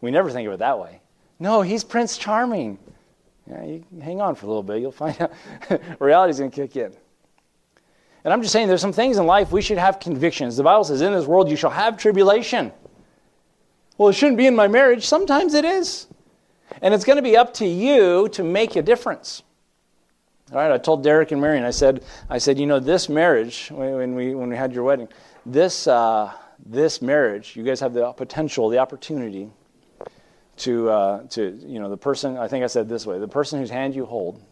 [0.00, 1.02] We never think of it that way.
[1.38, 2.78] No, he's Prince Charming.
[3.48, 5.32] Yeah, you hang on for a little bit, you'll find out
[5.98, 6.92] reality's going to kick in.
[8.22, 10.56] And I'm just saying there's some things in life we should have convictions.
[10.56, 12.72] The Bible says, In this world you shall have tribulation.
[13.96, 15.06] Well, it shouldn't be in my marriage.
[15.06, 16.06] Sometimes it is.
[16.82, 19.42] And it's going to be up to you to make a difference.
[20.52, 23.68] All right, I told Derek and Marion, I said, I said, you know, this marriage,
[23.70, 25.08] when we, when we had your wedding,
[25.46, 26.32] this, uh,
[26.64, 29.50] this marriage, you guys have the potential, the opportunity
[30.60, 33.58] to, uh, to, you know, the person, I think I said this way, the person
[33.58, 34.42] whose hand you hold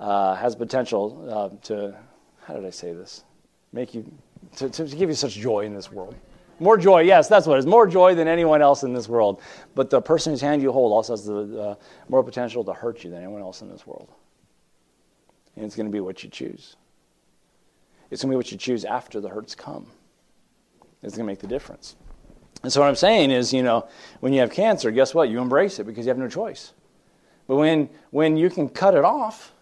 [0.00, 1.96] uh, has potential uh, to,
[2.44, 3.24] how did I say this?
[3.72, 4.10] Make you,
[4.56, 6.14] to, to give you such joy in this world.
[6.60, 7.66] More joy, yes, that's what it is.
[7.66, 9.40] More joy than anyone else in this world.
[9.76, 13.10] But the person whose hand you hold also has the more potential to hurt you
[13.10, 14.08] than anyone else in this world.
[15.54, 16.76] And it's going to be what you choose.
[18.10, 19.86] It's going to be what you choose after the hurts come.
[21.02, 21.94] It's going to make the difference.
[22.62, 23.88] And so what I'm saying is, you know,
[24.20, 25.28] when you have cancer, guess what?
[25.28, 26.72] You embrace it because you have no choice.
[27.46, 29.52] But when when you can cut it off,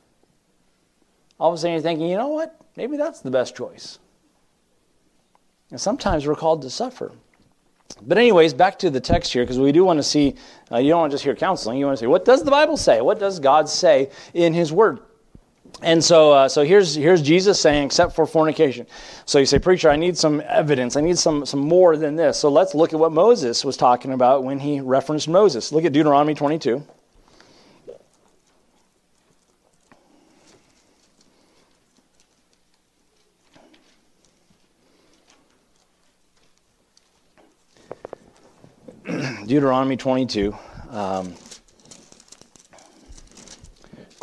[1.38, 2.58] all of a sudden you're thinking, you know what?
[2.76, 3.98] Maybe that's the best choice.
[5.70, 7.12] And sometimes we're called to suffer.
[8.02, 10.34] But, anyways, back to the text here, because we do want to see,
[10.70, 11.78] uh, you don't want to just hear counseling.
[11.78, 13.00] You want to see, what does the Bible say?
[13.00, 15.00] What does God say in His Word?
[15.82, 18.86] And so, uh, so here's, here's Jesus saying, except for fornication.
[19.26, 20.96] So you say, Preacher, I need some evidence.
[20.96, 22.38] I need some, some more than this.
[22.38, 25.72] So let's look at what Moses was talking about when he referenced Moses.
[25.72, 26.82] Look at Deuteronomy 22.
[39.46, 40.56] Deuteronomy 22.
[40.90, 41.34] Um,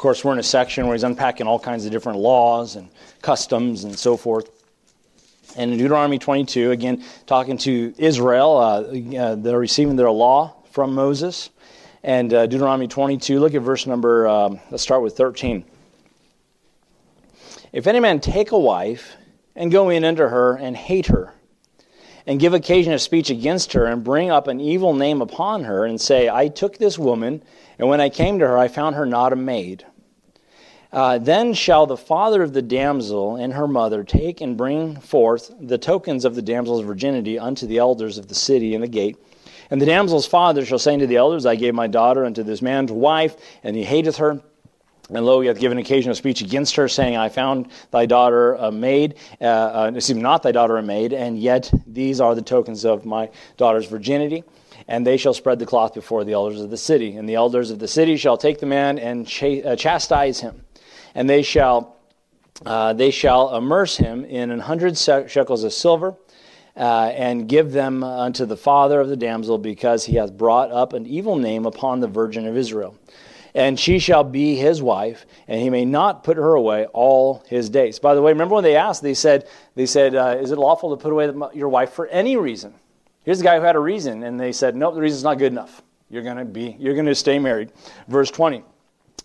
[0.04, 2.90] course, we're in a section where he's unpacking all kinds of different laws and
[3.22, 4.50] customs and so forth.
[5.56, 10.94] And in Deuteronomy 22, again, talking to Israel, uh, uh, they're receiving their law from
[10.94, 11.52] Moses.
[12.04, 15.64] And uh, Deuteronomy 22, look at verse number, um, let's start with 13.
[17.72, 19.16] If any man take a wife
[19.56, 21.34] and go in unto her and hate her,
[22.26, 25.86] and give occasion of speech against her, and bring up an evil name upon her,
[25.86, 27.42] and say, I took this woman,
[27.80, 29.86] and when I came to her, I found her not a maid.
[30.94, 35.52] Uh, then shall the father of the damsel and her mother take and bring forth
[35.60, 39.18] the tokens of the damsel's virginity unto the elders of the city and the gate.
[39.72, 42.62] And the damsel's father shall say unto the elders, I gave my daughter unto this
[42.62, 44.40] man's wife, and he hateth her.
[45.10, 48.54] And lo, he hath given occasion of speech against her, saying, I found thy daughter
[48.54, 52.36] a maid, uh, uh, excuse me, not thy daughter a maid, and yet these are
[52.36, 54.44] the tokens of my daughter's virginity.
[54.88, 57.16] And they shall spread the cloth before the elders of the city.
[57.18, 59.26] And the elders of the city shall take the man and
[59.66, 60.63] uh, chastise him.
[61.16, 61.98] And they shall,
[62.66, 66.16] uh, they shall amerce him in an hundred shekels of silver.
[66.76, 70.94] Uh, and give them unto the father of the damsel, because he hath brought up
[70.94, 72.98] an evil name upon the virgin of Israel
[73.56, 77.70] and she shall be his wife, and he may not put her away all his
[77.70, 78.00] days.
[78.00, 80.96] By the way, remember when they asked, they said, they said, uh, is it lawful
[80.96, 82.74] to put away your wife for any reason?
[83.24, 85.52] Here's a guy who had a reason, and they said, nope, the reason's not good
[85.52, 85.84] enough.
[86.10, 87.72] You're to be, you're going to stay married.
[88.08, 88.64] Verse 20.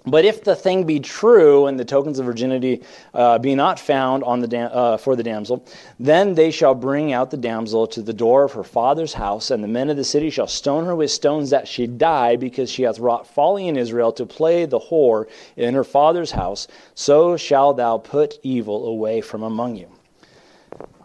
[0.06, 4.24] But if the thing be true and the tokens of virginity uh, be not found
[4.24, 5.66] on the uh, for the damsel,
[6.00, 9.62] then they shall bring out the damsel to the door of her father's house, and
[9.62, 12.84] the men of the city shall stone her with stones that she die, because she
[12.84, 16.68] hath wrought folly in Israel to play the whore in her father's house.
[16.94, 19.88] So shall thou put evil away from among you.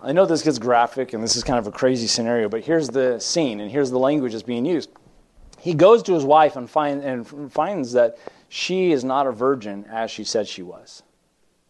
[0.01, 2.89] I know this gets graphic, and this is kind of a crazy scenario, but here's
[2.89, 4.89] the scene, and here's the language that's being used.
[5.59, 8.17] He goes to his wife and, find, and finds that
[8.53, 11.01] she is not a virgin as she said she was.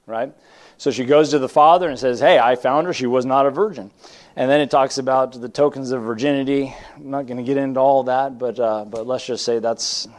[0.06, 0.34] Right?
[0.78, 2.94] So she goes to the father and says, Hey, I found her.
[2.94, 3.90] She was not a virgin.
[4.36, 6.76] And then it talks about the tokens of virginity.
[6.98, 10.10] I'm not going to get into all that, but, uh, but let's just say that's,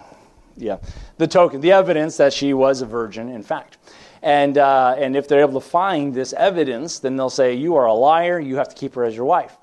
[0.57, 0.79] yeah,
[1.18, 3.77] the token, the evidence that she was a virgin, in fact.
[4.22, 7.85] And, uh, and if they're able to find this evidence, then they'll say, You are
[7.85, 8.40] a liar.
[8.40, 9.55] You have to keep her as your wife.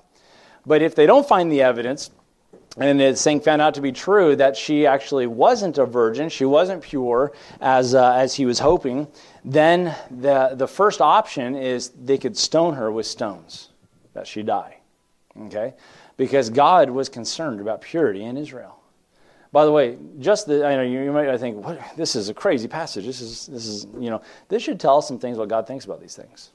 [0.64, 2.12] But if they don't find the evidence,
[2.78, 6.44] and this thing found out to be true that she actually wasn't a virgin, she
[6.44, 9.06] wasn't pure as, uh, as he was hoping,
[9.44, 13.68] then the, the first option is they could stone her with stones,
[14.14, 14.78] that she die.
[15.38, 15.74] Okay?
[16.16, 18.78] Because God was concerned about purity in Israel.
[19.52, 22.34] By the way, just the, I know you, you might think, what, this is a
[22.34, 23.04] crazy passage.
[23.04, 25.84] This is, this is, you know, this should tell us some things what God thinks
[25.84, 26.50] about these things.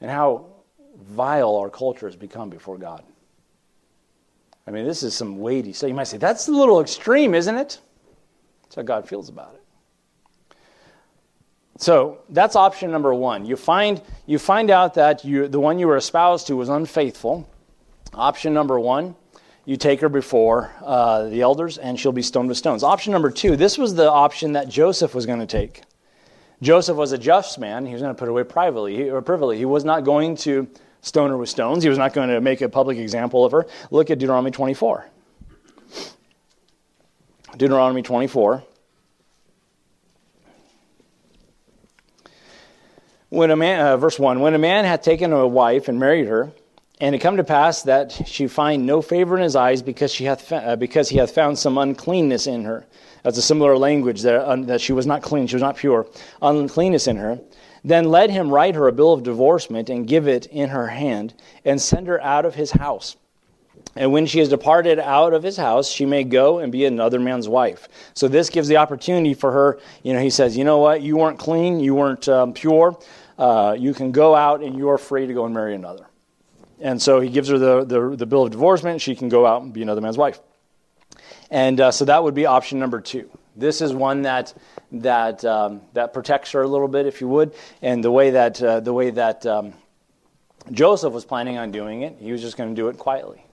[0.00, 0.46] And how
[1.00, 3.04] vile our culture has become before God.
[4.70, 5.88] I mean, this is some weighty stuff.
[5.88, 7.80] You might say, that's a little extreme, isn't it?
[8.62, 10.56] That's how God feels about it.
[11.76, 13.44] So that's option number one.
[13.44, 17.50] You find, you find out that you, the one you were espoused to was unfaithful.
[18.14, 19.16] Option number one,
[19.64, 22.84] you take her before uh, the elders and she'll be stoned with stones.
[22.84, 25.82] Option number two, this was the option that Joseph was going to take.
[26.62, 27.86] Joseph was a just man.
[27.86, 29.58] He was going to put away privately or privately.
[29.58, 30.68] He was not going to
[31.02, 31.82] stone her with stones.
[31.82, 33.66] He was not going to make a public example of her.
[33.90, 35.06] Look at Deuteronomy 24.
[37.56, 38.62] Deuteronomy 24.
[43.30, 46.26] When a man, uh, verse 1 When a man hath taken a wife and married
[46.26, 46.50] her,
[47.00, 50.24] and it come to pass that she find no favor in his eyes because, she
[50.24, 52.86] hath, uh, because he hath found some uncleanness in her.
[53.22, 56.06] That's a similar language that, uh, that she was not clean, she was not pure.
[56.42, 57.38] Uncleanness in her.
[57.84, 61.34] Then let him write her a bill of divorcement and give it in her hand
[61.64, 63.16] and send her out of his house.
[63.96, 67.18] And when she has departed out of his house, she may go and be another
[67.18, 67.88] man's wife.
[68.14, 69.80] So this gives the opportunity for her.
[70.02, 71.02] You know, he says, you know what?
[71.02, 71.80] You weren't clean.
[71.80, 72.98] You weren't um, pure.
[73.38, 76.06] Uh, you can go out and you are free to go and marry another.
[76.80, 79.00] And so he gives her the, the, the bill of divorcement.
[79.00, 80.40] She can go out and be another man's wife.
[81.50, 83.28] And uh, so that would be option number two.
[83.60, 84.54] This is one that
[84.92, 87.54] that um, that protects her a little bit, if you would.
[87.82, 89.74] And the way that uh, the way that um,
[90.72, 93.44] Joseph was planning on doing it, he was just going to do it quietly,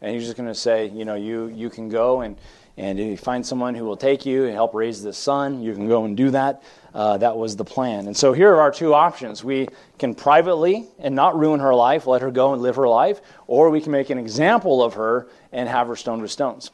[0.00, 2.36] and he was just going to say, you know, you you can go and
[2.78, 5.72] and if you find someone who will take you and help raise this son, you
[5.72, 6.62] can go and do that.
[6.92, 8.06] Uh, that was the plan.
[8.06, 9.42] And so here are our two options.
[9.42, 9.68] We
[9.98, 13.70] can privately and not ruin her life, let her go and live her life, or
[13.70, 16.70] we can make an example of her and have her stoned with stones.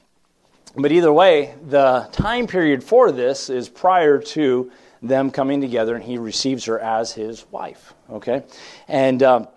[0.74, 4.70] But either way, the time period for this is prior to
[5.02, 7.94] them coming together and he receives her as his wife.
[8.10, 8.42] Okay?
[8.88, 9.22] And.
[9.22, 9.48] Um,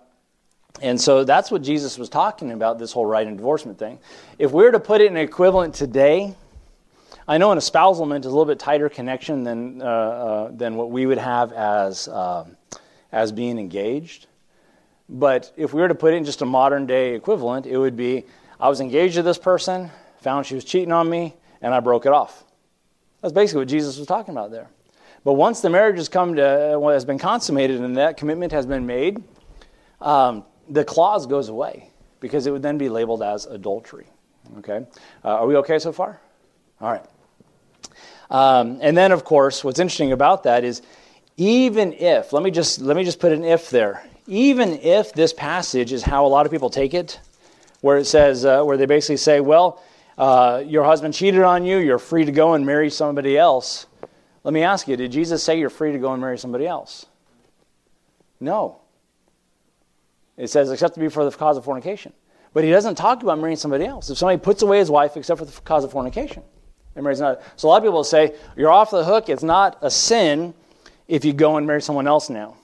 [0.82, 3.98] and so that's what Jesus was talking about, this whole right and divorcement thing.
[4.38, 6.34] If we were to put it in equivalent today,
[7.26, 10.90] I know an espousalment is a little bit tighter connection than, uh, uh, than what
[10.90, 12.44] we would have as, uh,
[13.10, 14.26] as being engaged.
[15.08, 17.96] But if we were to put it in just a modern day equivalent, it would
[17.96, 18.24] be
[18.58, 22.06] I was engaged to this person, found she was cheating on me, and I broke
[22.06, 22.44] it off.
[23.22, 24.68] That's basically what Jesus was talking about there.
[25.24, 28.86] But once the marriage has come to, has been consummated and that commitment has been
[28.86, 29.24] made,
[30.00, 34.06] um, the clause goes away because it would then be labeled as adultery.
[34.58, 34.86] Okay?
[35.24, 36.20] Uh, are we okay so far?
[36.80, 37.04] All right.
[38.30, 40.82] Um, and then, of course, what's interesting about that is
[41.36, 45.32] even if, let me just, let me just put an if there, even if this
[45.32, 47.20] passage is how a lot of people take it,
[47.80, 49.82] where it says, uh, where they basically say, well,
[50.18, 53.86] uh, your husband cheated on you, you're free to go and marry somebody else.
[54.44, 57.06] Let me ask you, did Jesus say you're free to go and marry somebody else?
[58.38, 58.80] No.
[60.36, 62.12] It says, except to be for the cause of fornication.
[62.52, 64.08] But he doesn't talk about marrying somebody else.
[64.08, 66.42] If somebody puts away his wife except for the cause of fornication,
[66.94, 67.42] and marries not.
[67.56, 69.28] So a lot of people say, you're off the hook.
[69.28, 70.54] It's not a sin
[71.06, 72.56] if you go and marry someone else now.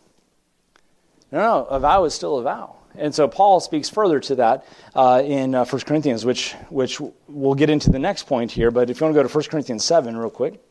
[1.30, 2.76] No, no, a vow is still a vow.
[2.96, 7.54] And so Paul speaks further to that uh, in uh, 1 Corinthians, which, which we'll
[7.54, 8.70] get into the next point here.
[8.70, 10.62] But if you want to go to 1 Corinthians 7 real quick.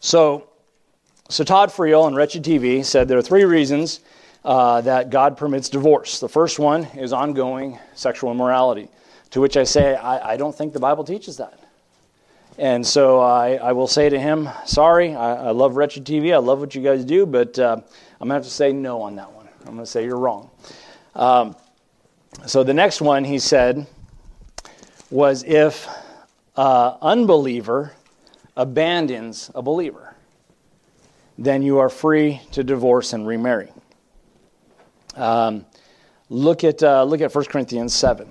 [0.00, 0.48] So,
[1.28, 4.00] so Todd Friel on Wretched TV said there are three reasons
[4.44, 6.18] uh, that God permits divorce.
[6.18, 8.88] The first one is ongoing sexual immorality,
[9.30, 11.58] to which I say, I, I don't think the Bible teaches that.
[12.58, 16.38] And so I, I will say to him, sorry, I, I, love Wretched TV, I
[16.38, 17.80] love what you guys do, but uh,
[18.20, 19.48] I'm going to have to say no on that one.
[19.60, 20.50] I'm going to say you're wrong.
[21.20, 21.54] Um,
[22.46, 23.86] so the next one he said
[25.10, 25.86] was if
[26.56, 27.92] uh, unbeliever
[28.56, 30.14] abandons a believer,
[31.36, 33.70] then you are free to divorce and remarry.
[35.14, 35.66] Um,
[36.30, 38.26] look at uh, look at 1 Corinthians 7.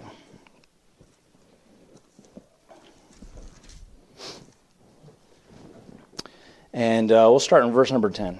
[6.73, 8.39] And uh, we'll start in verse number 10.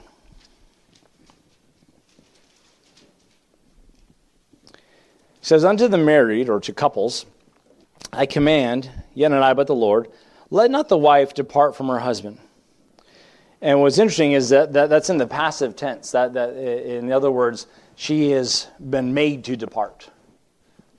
[5.49, 7.25] Says, Unto the married, or to couples,
[8.13, 10.11] I command, yet not I but the Lord,
[10.51, 12.37] let not the wife depart from her husband.
[13.59, 16.11] And what's interesting is that, that that's in the passive tense.
[16.11, 17.65] That, that, in other words,
[17.95, 20.11] she has been made to depart.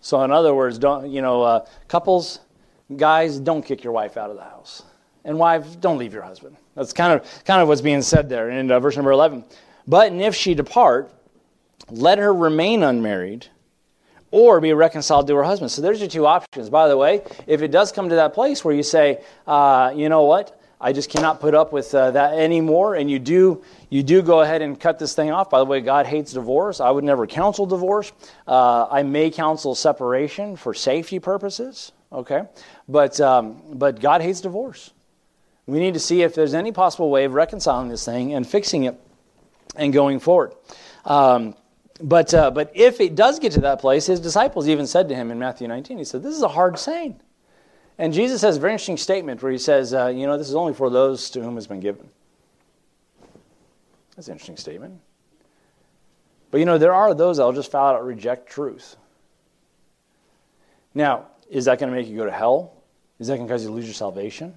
[0.01, 2.41] So, in other words, don't you know, uh, couples,
[2.97, 4.83] guys, don't kick your wife out of the house,
[5.25, 6.57] and wives, don't leave your husband.
[6.75, 9.45] That's kind of kind of what's being said there in uh, verse number eleven.
[9.87, 11.13] But and if she depart,
[11.89, 13.47] let her remain unmarried,
[14.31, 15.71] or be reconciled to her husband.
[15.71, 16.71] So there's your two options.
[16.71, 20.09] By the way, if it does come to that place where you say, uh, you
[20.09, 22.95] know what, I just cannot put up with uh, that anymore.
[22.95, 25.51] And you do, you do go ahead and cut this thing off.
[25.51, 26.81] By the way, God hates divorce.
[26.81, 28.13] I would never counsel divorce.
[28.47, 31.93] Uh, I may counsel separation for safety purposes.
[32.13, 32.43] Okay,
[32.89, 34.91] but um, but God hates divorce.
[35.67, 38.83] We need to see if there's any possible way of reconciling this thing and fixing
[38.83, 38.99] it
[39.77, 40.53] and going forward.
[41.05, 41.55] Um,
[42.03, 45.15] but, uh, but if it does get to that place, his disciples even said to
[45.15, 47.21] him in Matthew 19, he said, This is a hard saying.
[47.99, 50.55] And Jesus has a very interesting statement where he says, uh, You know, this is
[50.55, 52.09] only for those to whom it has been given.
[54.17, 55.01] That's an interesting statement.
[56.51, 58.97] But you know, there are those that will just flat out reject truth.
[60.95, 62.73] Now, is that going to make you go to hell?
[63.19, 64.55] Is that going to cause you to lose your salvation?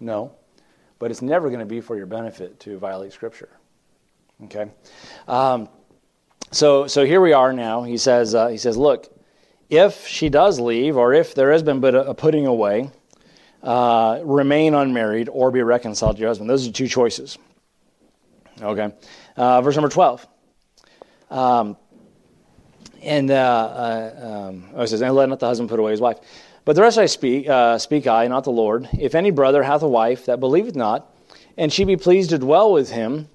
[0.00, 0.32] No.
[0.98, 3.48] But it's never going to be for your benefit to violate Scripture.
[4.44, 4.70] Okay?
[5.28, 5.68] Um,
[6.52, 7.82] so, so here we are now.
[7.82, 9.12] He says, uh, he says, look,
[9.68, 12.90] if she does leave, or if there has been but a, putting away,
[13.62, 16.50] uh, remain unmarried or be reconciled to your husband.
[16.50, 17.38] Those are two choices.
[18.60, 18.92] Okay.
[19.36, 20.26] Uh, verse number 12.
[21.30, 21.76] Um,
[23.02, 26.00] and uh, uh, um, oh, it says, and let not the husband put away his
[26.00, 26.18] wife.
[26.64, 28.88] But the rest I speak, uh, speak I, not the Lord.
[28.98, 31.12] If any brother hath a wife that believeth not,
[31.56, 33.28] and she be pleased to dwell with him,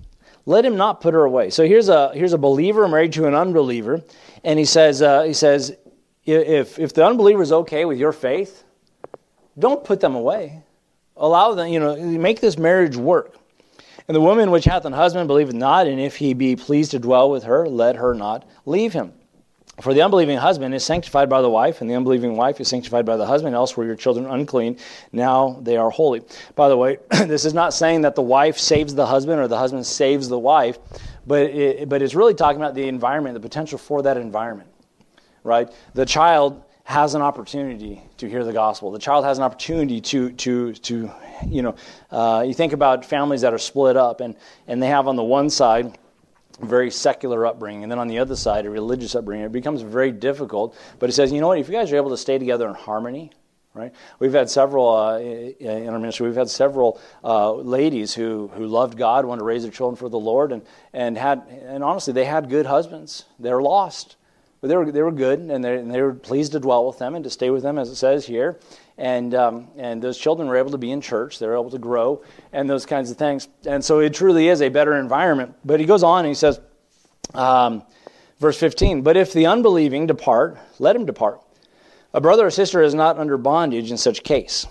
[0.48, 1.50] let him not put her away.
[1.52, 4.02] So here's a here's a believer married to an unbeliever,
[4.44, 5.76] and he says uh, he says
[6.26, 8.64] if if the unbeliever is okay with your faith,
[9.60, 10.64] don't put them away.
[11.18, 13.36] Allow them, you know, make this marriage work.
[14.08, 17.00] And the woman which hath an husband believeth not, and if he be pleased to
[17.00, 19.12] dwell with her, let her not leave him.
[19.82, 23.06] For the unbelieving husband is sanctified by the wife, and the unbelieving wife is sanctified
[23.06, 23.54] by the husband.
[23.54, 24.78] Else were your children unclean.
[25.12, 26.24] Now they are holy.
[26.56, 29.58] By the way, this is not saying that the wife saves the husband or the
[29.58, 30.80] husband saves the wife,
[31.28, 34.70] but, it, but it's really talking about the environment, the potential for that environment,
[35.44, 35.72] right?
[35.94, 38.90] The child has an opportunity to hear the gospel.
[38.92, 41.12] The child has an opportunity to, to, to
[41.46, 41.76] you know,
[42.10, 44.36] uh, you think about families that are split up, and,
[44.68, 45.98] and they have on the one side,
[46.62, 49.46] very secular upbringing, and then on the other side, a religious upbringing.
[49.46, 50.76] It becomes very difficult.
[51.00, 51.60] But it says, you know what?
[51.60, 53.32] If you guys are able to stay together in harmony,
[53.74, 53.94] right?
[54.20, 56.28] We've had several uh, in our ministry.
[56.28, 60.10] We've had several uh, ladies who who loved God, wanted to raise their children for
[60.10, 63.26] the Lord, and and had and honestly, they had good husbands.
[63.40, 64.16] They're lost,
[64.60, 66.98] but they were they were good, and they and they were pleased to dwell with
[66.98, 68.60] them and to stay with them, as it says here
[68.98, 71.40] and um, and those children were able to be in church.
[71.40, 73.48] They were able to grow and those kinds of things.
[73.66, 75.56] And so it truly is a better environment.
[75.64, 76.60] But he goes on and he says,
[77.34, 77.84] um,
[78.40, 79.02] verse 15.
[79.02, 81.42] But if the unbelieving depart, let him depart.
[82.14, 84.66] A brother or sister is not under bondage in such case,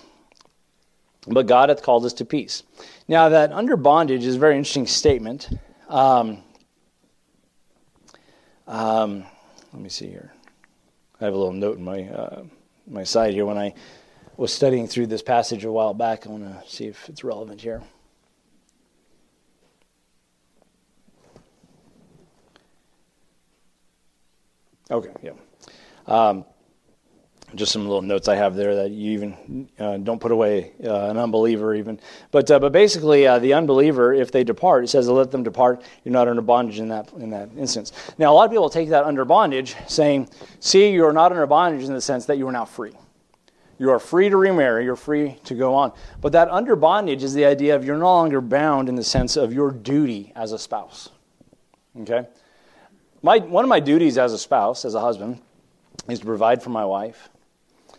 [1.28, 2.64] but God hath called us to peace.
[3.06, 5.48] Now that under bondage is a very interesting statement.
[5.88, 6.42] Um,
[8.66, 9.24] um,
[9.72, 10.32] let me see here.
[11.20, 12.42] I have a little note in my uh,
[12.88, 13.74] my side here when I
[14.36, 16.26] was studying through this passage a while back.
[16.26, 17.82] I want to see if it's relevant here.
[24.90, 25.32] Okay, yeah.
[26.06, 26.44] Um,
[27.54, 31.10] just some little notes I have there that you even uh, don't put away uh,
[31.10, 31.98] an unbeliever even.
[32.30, 35.82] But uh, but basically, uh, the unbeliever, if they depart, it says let them depart.
[36.04, 37.92] You're not under bondage in that in that instance.
[38.18, 40.28] Now, a lot of people take that under bondage, saying,
[40.60, 42.92] "See, you are not under bondage in the sense that you are now free."
[43.78, 45.92] You are free to remarry, you're free to go on.
[46.20, 49.36] But that under bondage is the idea of you're no longer bound in the sense
[49.36, 51.10] of your duty as a spouse.
[52.00, 52.26] Okay?
[53.22, 55.40] My, one of my duties as a spouse, as a husband,
[56.08, 57.28] is to provide for my wife.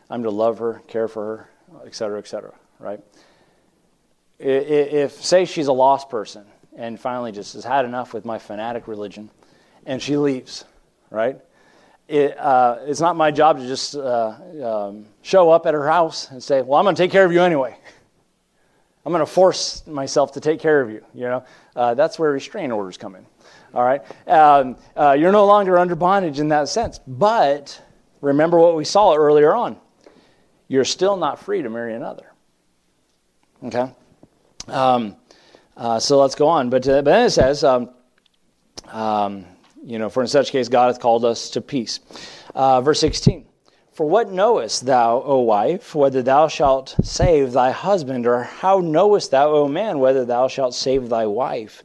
[0.09, 1.49] I'm to love her, care for her,
[1.85, 3.01] et cetera, et cetera, right?
[4.39, 8.87] If, say, she's a lost person and finally just has had enough with my fanatic
[8.87, 9.29] religion
[9.85, 10.63] and she leaves,
[11.09, 11.39] right?
[12.07, 16.31] It, uh, it's not my job to just uh, um, show up at her house
[16.31, 17.77] and say, "Well, I'm going to take care of you anyway."
[19.05, 21.01] I'm going to force myself to take care of you.
[21.13, 21.45] You know,
[21.77, 23.25] uh, that's where restraint orders come in.
[23.73, 26.99] All right, um, uh, you're no longer under bondage in that sense.
[27.07, 27.81] But
[28.21, 29.77] remember what we saw earlier on:
[30.67, 32.31] you're still not free to marry another.
[33.63, 33.91] Okay,
[34.67, 35.15] um,
[35.75, 36.69] uh, so let's go on.
[36.69, 37.65] But, uh, but then it says.
[39.87, 42.01] You know, for in such case God hath called us to peace.
[42.53, 43.45] Uh, verse 16.
[43.93, 49.31] For what knowest thou, O wife, whether thou shalt save thy husband, or how knowest
[49.31, 51.83] thou, O man, whether thou shalt save thy wife?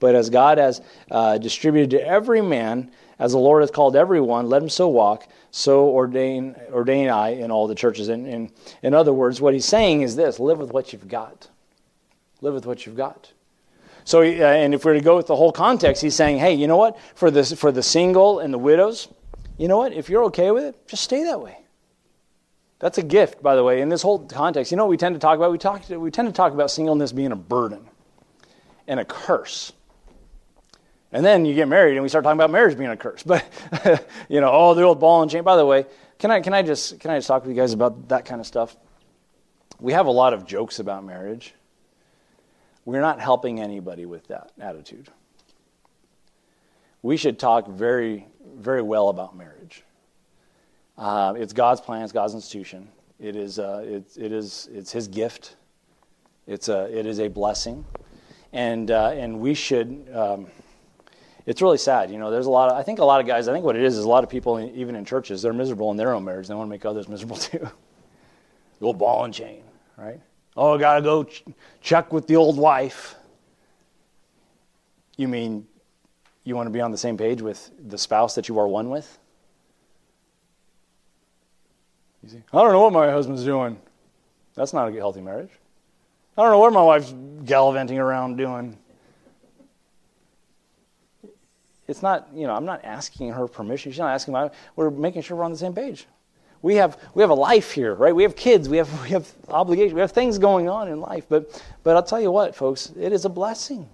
[0.00, 0.82] But as God has
[1.12, 2.90] uh, distributed to every man,
[3.20, 7.30] as the Lord hath called every one, let him so walk, so ordain, ordain I
[7.30, 8.08] in all the churches.
[8.08, 8.50] And, in,
[8.82, 11.48] in other words, what he's saying is this live with what you've got.
[12.40, 13.32] Live with what you've got.
[14.04, 16.66] So, uh, and if we're to go with the whole context, he's saying, hey, you
[16.66, 16.98] know what?
[17.14, 19.08] For the, for the single and the widows,
[19.56, 19.92] you know what?
[19.92, 21.58] If you're okay with it, just stay that way.
[22.80, 23.80] That's a gift, by the way.
[23.80, 25.50] In this whole context, you know what we tend to talk about?
[25.50, 27.88] We, talk, we tend to talk about singleness being a burden
[28.86, 29.72] and a curse.
[31.10, 33.22] And then you get married and we start talking about marriage being a curse.
[33.22, 33.46] But,
[34.28, 35.44] you know, oh, the old ball and chain.
[35.44, 35.86] By the way,
[36.18, 38.40] can I, can, I just, can I just talk with you guys about that kind
[38.40, 38.76] of stuff?
[39.80, 41.54] We have a lot of jokes about marriage.
[42.84, 45.08] We're not helping anybody with that attitude.
[47.02, 48.26] We should talk very,
[48.56, 49.84] very well about marriage.
[50.96, 52.88] Uh, it's God's plan, it's God's institution.
[53.18, 55.56] It is, uh, it, it is, it's His gift.
[56.46, 57.84] It's a, it is a blessing.
[58.52, 60.46] And, uh, and we should, um,
[61.46, 62.10] it's really sad.
[62.10, 63.76] You know, there's a lot of, I think a lot of guys, I think what
[63.76, 66.24] it is is a lot of people, even in churches, they're miserable in their own
[66.24, 66.48] marriage.
[66.48, 67.68] They want to make others miserable too.
[68.78, 69.62] the old ball and chain,
[69.96, 70.20] right?
[70.56, 71.44] Oh, I got to go ch-
[71.80, 73.16] check with the old wife.
[75.16, 75.66] You mean
[76.44, 78.90] you want to be on the same page with the spouse that you are one
[78.90, 79.18] with?
[82.22, 83.78] You see, I don't know what my husband's doing.
[84.54, 85.50] That's not a healthy marriage.
[86.36, 88.78] I don't know what my wife's gallivanting around doing.
[91.86, 93.92] It's not, you know, I'm not asking her permission.
[93.92, 96.06] She's not asking my, we're making sure we're on the same page.
[96.64, 98.16] We have, we have a life here, right?
[98.16, 101.26] We have kids, we have, we have obligations, we have things going on in life.
[101.28, 103.86] But, but I'll tell you what, folks, it is a blessing.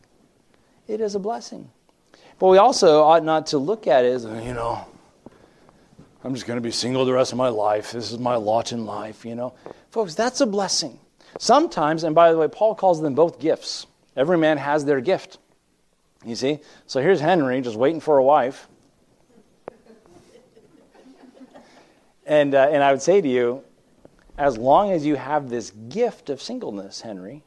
[0.87, 1.69] It is a blessing.
[2.39, 4.87] But we also ought not to look at it as, you know,
[6.23, 7.91] I'm just going to be single the rest of my life.
[7.91, 9.53] This is my lot in life, you know.
[9.91, 10.97] Folks, that's a blessing.
[11.41, 13.89] Sometimes, and by the way, Paul calls them both gifts.
[14.17, 15.39] Every man has their gift.
[16.25, 16.61] You see?
[16.87, 18.69] So here's Henry just waiting for a wife.
[22.31, 23.65] And, uh, and I would say to you,
[24.39, 27.43] as long as you have this gift of singleness, Henry,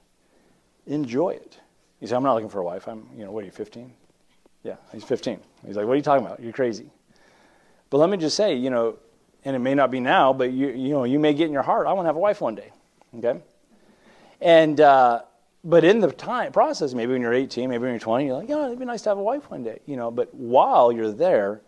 [0.85, 1.57] enjoy it.
[2.01, 2.85] You say, I'm not looking for a wife.
[2.89, 3.93] I'm, you know, what are you, 15?
[4.63, 5.39] Yeah, he's 15.
[5.65, 6.41] He's like, what are you talking about?
[6.41, 6.91] You're crazy.
[7.89, 8.97] But let me just say, you know,
[9.45, 11.63] and it may not be now, but you, you know, you may get in your
[11.63, 12.71] heart, I want to have a wife one day.
[13.17, 13.39] Okay?
[14.41, 15.21] And, uh,
[15.63, 18.49] but in the time process, maybe when you're 18, maybe when you're 20, you're like,
[18.49, 20.11] yeah, it'd be nice to have a wife one day, you know.
[20.11, 21.61] But while you're there,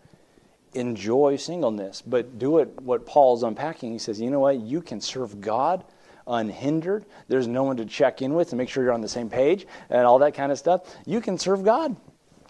[0.76, 2.02] enjoy singleness.
[2.02, 3.92] But do it what Paul's unpacking.
[3.92, 4.60] He says, you know what?
[4.60, 5.84] You can serve God
[6.26, 7.04] unhindered.
[7.28, 9.66] There's no one to check in with to make sure you're on the same page
[9.90, 10.82] and all that kind of stuff.
[11.06, 11.96] You can serve God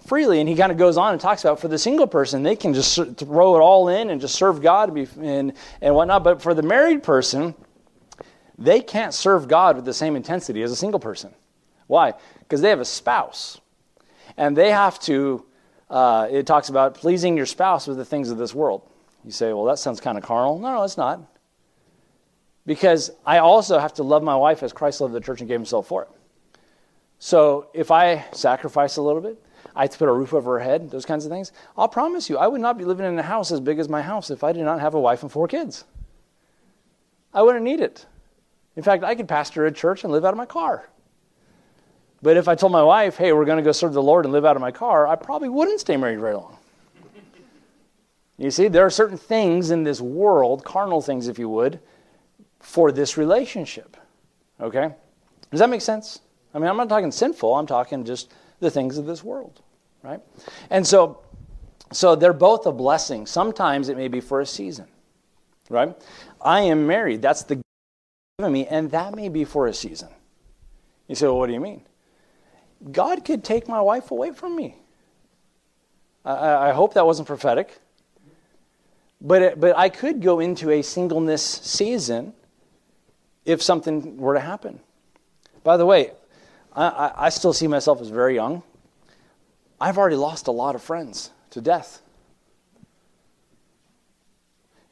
[0.07, 0.41] freely.
[0.41, 2.73] And he kind of goes on and talks about for the single person, they can
[2.73, 6.25] just throw it all in and just serve God and, and whatnot.
[6.25, 7.55] But for the married person,
[8.59, 11.35] they can't serve God with the same intensity as a single person.
[11.87, 12.15] Why?
[12.41, 13.61] Because they have a spouse.
[14.37, 15.45] And they have to,
[15.89, 18.83] uh, it talks about pleasing your spouse with the things of this world.
[19.25, 20.59] You say, well, that sounds kind of carnal.
[20.59, 21.21] No, no, it's not.
[22.65, 25.59] Because I also have to love my wife as Christ loved the church and gave
[25.59, 26.09] himself for it.
[27.19, 29.41] So if I sacrifice a little bit,
[29.75, 31.53] I have to put a roof over her head, those kinds of things.
[31.77, 34.03] I'll promise you, I would not be living in a house as big as my
[34.03, 35.85] house if I did not have a wife and four kids.
[37.33, 38.07] I wouldn't need it.
[38.77, 40.89] In fact, I could pastor a church and live out of my car.
[42.27, 44.33] But if I told my wife, hey, we're going to go serve the Lord and
[44.33, 46.59] live out of my car, I probably wouldn't stay married very long.
[48.37, 51.79] You see, there are certain things in this world, carnal things, if you would,
[52.59, 53.97] for this relationship.
[54.61, 54.93] Okay?
[55.53, 56.21] Does that make sense?
[56.53, 59.63] I mean, I'm not talking sinful, I'm talking just the things of this world
[60.07, 60.21] right?
[60.71, 61.21] And so,
[61.93, 63.27] so they're both a blessing.
[63.27, 64.87] Sometimes it may be for a season,
[65.69, 65.95] right?
[66.41, 67.23] I am married.
[67.23, 67.61] That's the
[68.39, 70.09] given me, and that may be for a season.
[71.09, 71.83] You say, well, what do you mean?
[72.93, 74.77] God could take my wife away from me.
[76.25, 77.79] I, I hope that wasn't prophetic.
[79.21, 82.35] But, it, but I could go into a singleness season
[83.45, 84.81] if something were to happen.
[85.65, 86.13] By the way,
[86.75, 88.63] I, I still see myself as very young.
[89.81, 92.03] I've already lost a lot of friends to death.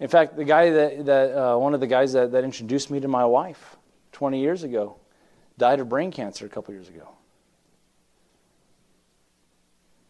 [0.01, 3.01] In fact, the guy that, that uh, one of the guys that, that introduced me
[3.01, 3.76] to my wife
[4.12, 4.97] 20 years ago
[5.57, 7.09] died of brain cancer a couple years ago.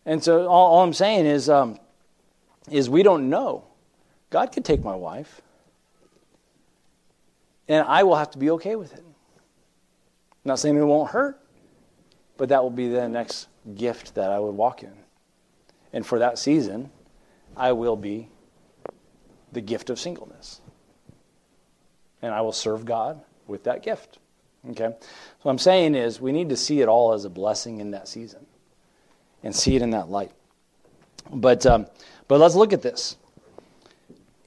[0.06, 1.78] And so all, all I'm saying is, um,
[2.70, 3.64] is we don't know.
[4.30, 5.40] God could take my wife,
[7.68, 9.04] and I will have to be okay with it.
[9.04, 11.40] I'm not saying it won't hurt,
[12.36, 14.92] but that will be the next gift that I would walk in.
[15.92, 16.90] And for that season,
[17.56, 18.28] I will be
[19.52, 20.60] the gift of singleness.
[22.20, 24.18] And I will serve God with that gift.
[24.70, 24.88] Okay?
[24.98, 25.06] So
[25.42, 28.08] what I'm saying is we need to see it all as a blessing in that
[28.08, 28.43] season
[29.44, 30.32] and see it in that light.
[31.32, 31.86] But, um,
[32.26, 33.16] but let's look at this.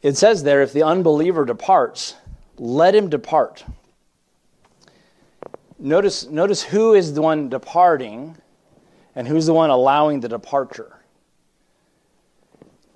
[0.02, 2.16] It says there, if the unbeliever departs,
[2.58, 3.64] let him depart.
[5.80, 8.36] Notice, notice who is the one departing
[9.16, 10.98] and who's the one allowing the departure?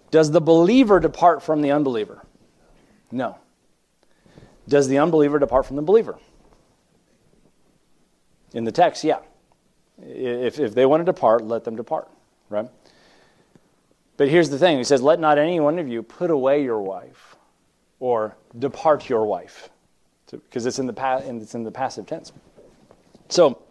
[0.10, 2.26] Does the believer depart from the unbeliever?
[3.12, 3.38] No.
[4.68, 6.18] Does the unbeliever depart from the believer?
[8.54, 9.20] In the text, yeah.
[10.00, 12.10] If, if they want to depart, let them depart,
[12.50, 12.68] right?
[14.18, 16.82] But here's the thing He says, Let not any one of you put away your
[16.82, 17.36] wife
[18.00, 19.70] or depart your wife,
[20.32, 22.32] because it's, in the pa- it's in the passive tense.
[23.30, 23.62] So,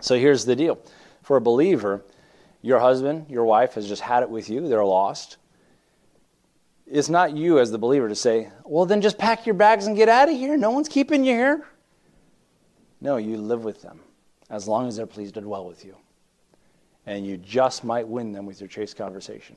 [0.00, 0.78] so here's the deal
[1.22, 2.04] for a believer,
[2.62, 5.36] your husband, your wife has just had it with you, they're lost.
[6.86, 9.96] It's not you as the believer to say, well, then just pack your bags and
[9.96, 10.56] get out of here.
[10.56, 11.68] No one's keeping you here.
[13.00, 14.00] No, you live with them
[14.50, 15.96] as long as they're pleased to dwell with you.
[17.06, 19.56] And you just might win them with your chaste conversation.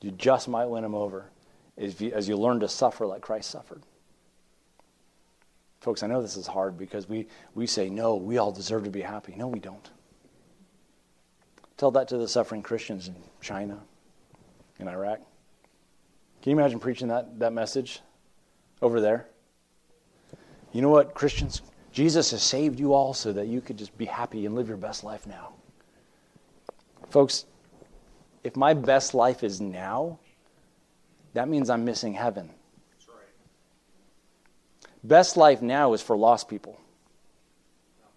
[0.00, 1.26] You just might win them over
[1.76, 3.82] as you, as you learn to suffer like Christ suffered.
[5.80, 8.90] Folks, I know this is hard because we, we say, no, we all deserve to
[8.90, 9.34] be happy.
[9.36, 9.90] No, we don't.
[11.76, 13.78] Tell that to the suffering Christians in China,
[14.80, 15.20] in Iraq.
[16.42, 18.00] Can you imagine preaching that, that message
[18.82, 19.26] over there?
[20.72, 21.62] You know what, Christians?
[21.98, 24.76] Jesus has saved you all so that you could just be happy and live your
[24.76, 25.54] best life now.
[27.10, 27.44] Folks,
[28.44, 30.20] if my best life is now,
[31.34, 32.50] that means I'm missing heaven.
[35.02, 36.80] Best life now is for lost people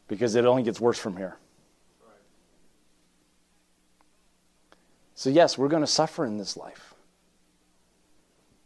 [0.07, 1.37] because it only gets worse from here.
[5.15, 6.93] So, yes, we're going to suffer in this life.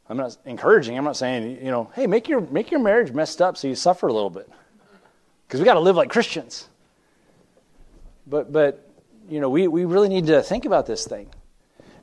[0.09, 3.41] I'm not encouraging, I'm not saying, you know, hey, make your, make your marriage messed
[3.41, 4.49] up so you suffer a little bit
[5.47, 6.67] because we got to live like Christians.
[8.27, 8.89] But, but
[9.29, 11.29] you know, we, we really need to think about this thing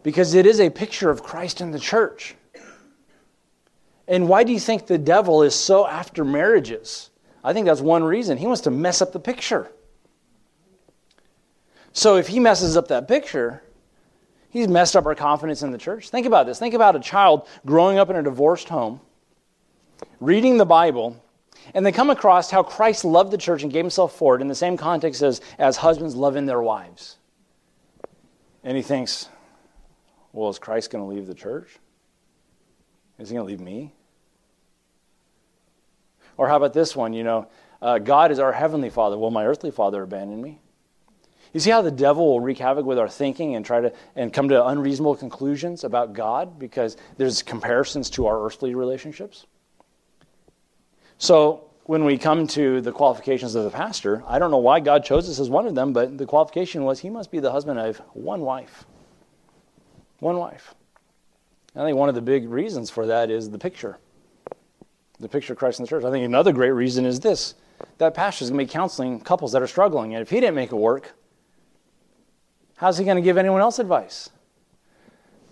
[0.02, 2.34] because it is a picture of Christ in the church.
[4.08, 7.10] And why do you think the devil is so after marriages?
[7.44, 8.38] I think that's one reason.
[8.38, 9.70] He wants to mess up the picture.
[11.92, 13.62] So if he messes up that picture,
[14.50, 16.08] he's messed up our confidence in the church.
[16.08, 16.58] Think about this.
[16.58, 19.00] Think about a child growing up in a divorced home,
[20.20, 21.22] reading the Bible,
[21.74, 24.48] and they come across how Christ loved the church and gave himself for it in
[24.48, 27.16] the same context as, as husbands loving their wives.
[28.64, 29.28] And he thinks,
[30.32, 31.68] well, is Christ going to leave the church?
[33.18, 33.92] Is he going to leave me?
[36.36, 37.12] Or how about this one?
[37.12, 37.48] You know,
[37.80, 39.18] uh, God is our heavenly father.
[39.18, 40.60] Will my earthly father abandon me?
[41.52, 44.32] You see how the devil will wreak havoc with our thinking and try to and
[44.32, 49.46] come to unreasonable conclusions about God because there's comparisons to our earthly relationships?
[51.22, 55.04] So when we come to the qualifications of the pastor, I don't know why God
[55.04, 57.78] chose us as one of them, but the qualification was he must be the husband
[57.78, 58.86] of one wife.
[60.18, 60.74] One wife.
[61.76, 63.98] I think one of the big reasons for that is the picture.
[65.20, 66.02] The picture of Christ in the church.
[66.02, 67.54] I think another great reason is this
[67.98, 70.16] that pastor is going to be counseling couples that are struggling.
[70.16, 71.14] And if he didn't make it work,
[72.78, 74.28] how's he going to give anyone else advice?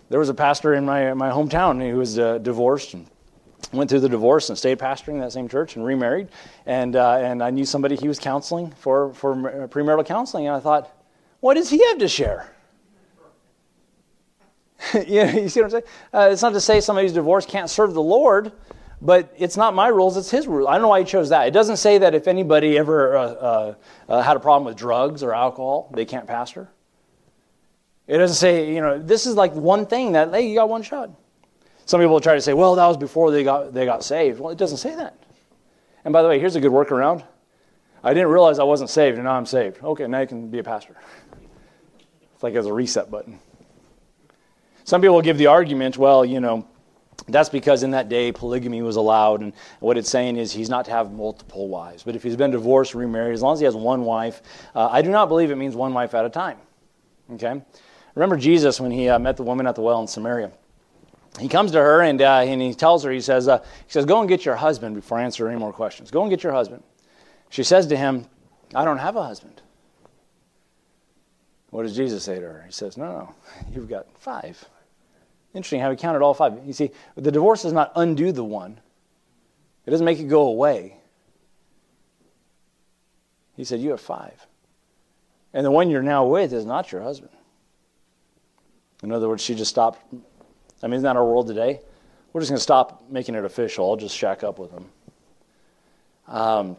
[0.09, 3.07] There was a pastor in my, my hometown who was uh, divorced and
[3.71, 6.29] went through the divorce and stayed pastoring that same church and remarried.
[6.65, 9.35] And, uh, and I knew somebody he was counseling for, for
[9.67, 10.47] premarital counseling.
[10.47, 10.91] And I thought,
[11.39, 12.53] what does he have to share?
[14.93, 15.83] you, know, you see what I'm saying?
[16.13, 18.51] Uh, it's not to say somebody who's divorced can't serve the Lord,
[19.01, 20.67] but it's not my rules, it's his rules.
[20.67, 21.47] I don't know why he chose that.
[21.47, 23.75] It doesn't say that if anybody ever uh, uh,
[24.09, 26.69] uh, had a problem with drugs or alcohol, they can't pastor.
[28.07, 30.83] It doesn't say, you know, this is like one thing that, hey, you got one
[30.83, 31.11] shot.
[31.85, 34.39] Some people try to say, well, that was before they got, they got saved.
[34.39, 35.17] Well, it doesn't say that.
[36.05, 37.23] And by the way, here's a good workaround.
[38.03, 39.83] I didn't realize I wasn't saved, and now I'm saved.
[39.83, 40.95] Okay, now you can be a pastor.
[42.33, 43.39] It's like as a reset button.
[44.83, 46.67] Some people will give the argument, well, you know,
[47.27, 50.85] that's because in that day polygamy was allowed, and what it's saying is he's not
[50.85, 52.01] to have multiple wives.
[52.01, 54.41] But if he's been divorced, remarried, as long as he has one wife,
[54.73, 56.57] uh, I do not believe it means one wife at a time.
[57.33, 57.61] Okay?
[58.15, 60.51] Remember Jesus when he uh, met the woman at the well in Samaria
[61.39, 64.05] he comes to her and, uh, and he tells her, he says, uh, he says,
[64.05, 66.11] Go and get your husband before I answer any more questions.
[66.11, 66.83] Go and get your husband.
[67.49, 68.25] She says to him,
[68.75, 69.61] I don't have a husband.
[71.69, 72.63] What does Jesus say to her?
[72.65, 73.35] He says, No, no,
[73.73, 74.63] you've got five.
[75.53, 76.59] Interesting how he counted all five.
[76.65, 78.79] You see, the divorce does not undo the one,
[79.85, 80.97] it doesn't make it go away.
[83.55, 84.45] He said, You have five.
[85.53, 87.31] And the one you're now with is not your husband.
[89.03, 89.99] In other words, she just stopped
[90.83, 91.81] I mean, isn't that our world today?
[92.33, 93.89] We're just going to stop making it official.
[93.89, 94.85] I'll just shack up with them.
[96.27, 96.77] Um,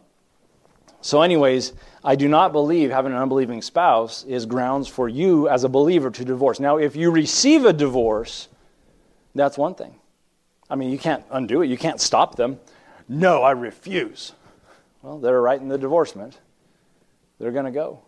[1.01, 1.73] so, anyways,
[2.03, 6.09] I do not believe having an unbelieving spouse is grounds for you as a believer
[6.09, 6.59] to divorce.
[6.59, 8.47] Now, if you receive a divorce,
[9.35, 9.95] that's one thing.
[10.69, 12.59] I mean, you can't undo it, you can't stop them.
[13.07, 14.31] No, I refuse.
[15.01, 16.39] Well, they're writing the divorcement.
[17.37, 17.99] They're going to go.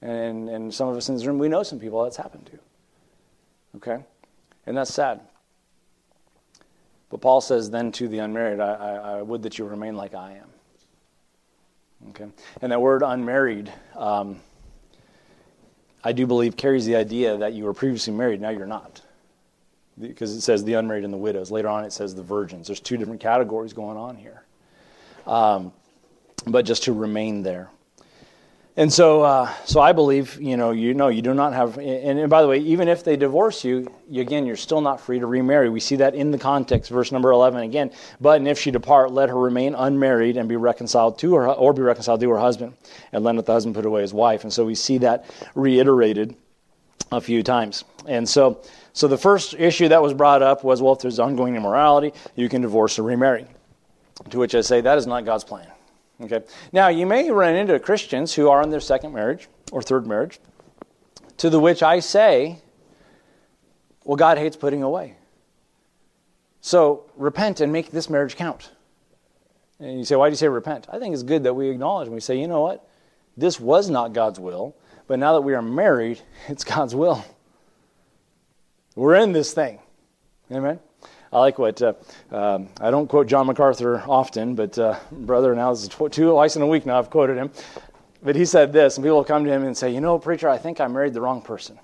[0.00, 2.58] And, and some of us in this room, we know some people that's happened to.
[3.76, 4.04] Okay?
[4.66, 5.20] And that's sad.
[7.10, 10.14] But Paul says, then to the unmarried, I, I, I would that you remain like
[10.14, 10.48] I am.
[12.10, 12.26] Okay?
[12.62, 14.40] And that word unmarried, um,
[16.02, 19.02] I do believe, carries the idea that you were previously married, now you're not.
[20.00, 21.50] Because it says the unmarried and the widows.
[21.50, 22.66] Later on, it says the virgins.
[22.66, 24.42] There's two different categories going on here.
[25.26, 25.72] Um,
[26.46, 27.68] but just to remain there.
[28.74, 32.18] And so, uh, so I believe, you know, you know, you do not have, and,
[32.18, 35.18] and, by the way, even if they divorce you, you, again, you're still not free
[35.18, 35.68] to remarry.
[35.68, 37.90] We see that in the context, verse number 11 again.
[38.18, 41.74] But and if she depart, let her remain unmarried and be reconciled to her, or
[41.74, 42.72] be reconciled to her husband,
[43.12, 44.42] and let the husband put away his wife.
[44.42, 46.34] And so we see that reiterated
[47.10, 47.84] a few times.
[48.08, 48.62] And so,
[48.94, 52.48] so the first issue that was brought up was, well, if there's ongoing immorality, you
[52.48, 53.46] can divorce or remarry.
[54.30, 55.66] To which I say, that is not God's plan.
[56.22, 56.42] Okay.
[56.72, 60.38] Now, you may run into Christians who are in their second marriage or third marriage,
[61.38, 62.58] to the which I say,
[64.04, 65.16] well, God hates putting away.
[66.60, 68.70] So repent and make this marriage count.
[69.80, 70.86] And you say, why do you say repent?
[70.92, 72.88] I think it's good that we acknowledge and we say, you know what?
[73.36, 74.76] This was not God's will,
[75.08, 77.24] but now that we are married, it's God's will.
[78.94, 79.80] We're in this thing.
[80.52, 80.78] Amen?
[81.32, 81.94] I like what, uh,
[82.30, 86.30] um, I don't quote John MacArthur often, but uh, brother, now this is tw- two
[86.30, 87.50] twice in a week now I've quoted him.
[88.22, 90.48] But he said this, and people will come to him and say, You know, preacher,
[90.48, 91.78] I think I married the wrong person.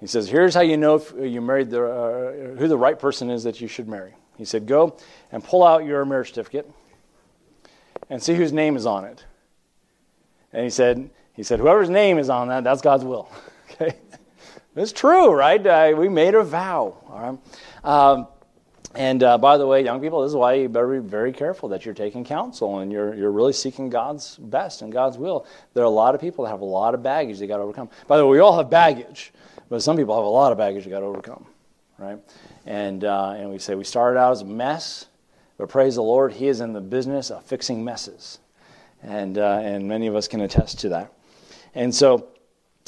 [0.00, 3.28] He says, Here's how you know if you married the, uh, who the right person
[3.28, 4.14] is that you should marry.
[4.38, 4.96] He said, Go
[5.30, 6.70] and pull out your marriage certificate
[8.08, 9.24] and see whose name is on it.
[10.54, 13.30] And he said, he said, Whoever's name is on that, that's God's will.
[13.72, 13.96] okay?
[14.74, 15.64] It's true, right?
[15.64, 16.96] Uh, we made a vow.
[17.08, 17.38] All
[17.84, 17.84] right.
[17.84, 18.28] Um,
[18.96, 21.68] and uh, by the way, young people, this is why you better be very careful
[21.70, 25.46] that you're taking counsel and you're, you're really seeking God's best and God's will.
[25.74, 27.62] There are a lot of people that have a lot of baggage they got to
[27.62, 27.90] overcome.
[28.06, 29.32] By the way, we all have baggage,
[29.68, 31.46] but some people have a lot of baggage they got to overcome,
[31.98, 32.18] right?
[32.64, 35.06] And, uh, and we say we started out as a mess,
[35.58, 38.38] but praise the Lord, He is in the business of fixing messes.
[39.02, 41.12] And, uh, and many of us can attest to that.
[41.74, 42.28] And so,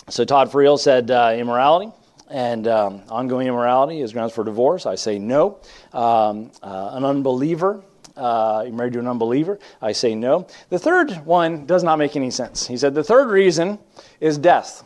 [0.09, 1.93] so Todd Friel said uh, immorality
[2.31, 4.87] and um, ongoing immorality is grounds for divorce.
[4.87, 5.61] I say no.
[5.93, 7.83] Um, uh, an unbeliever,
[8.17, 9.59] uh, you're married to an unbeliever.
[9.81, 10.47] I say no.
[10.69, 12.67] The third one does not make any sense.
[12.67, 13.79] He said the third reason
[14.21, 14.85] is death.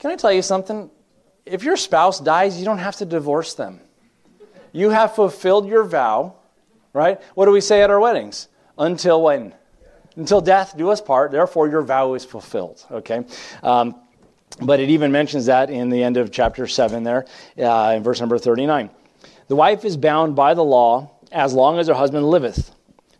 [0.00, 0.90] Can I tell you something?
[1.46, 3.80] If your spouse dies, you don't have to divorce them.
[4.72, 6.34] You have fulfilled your vow,
[6.92, 7.22] right?
[7.34, 8.48] What do we say at our weddings?
[8.76, 9.54] Until when?
[10.16, 11.30] Until death do us part.
[11.30, 12.84] Therefore, your vow is fulfilled.
[12.90, 13.24] Okay.
[13.62, 13.94] Um,
[14.62, 17.26] but it even mentions that in the end of chapter 7 there,
[17.58, 18.90] uh, in verse number 39.
[19.48, 22.74] The wife is bound by the law as long as her husband liveth.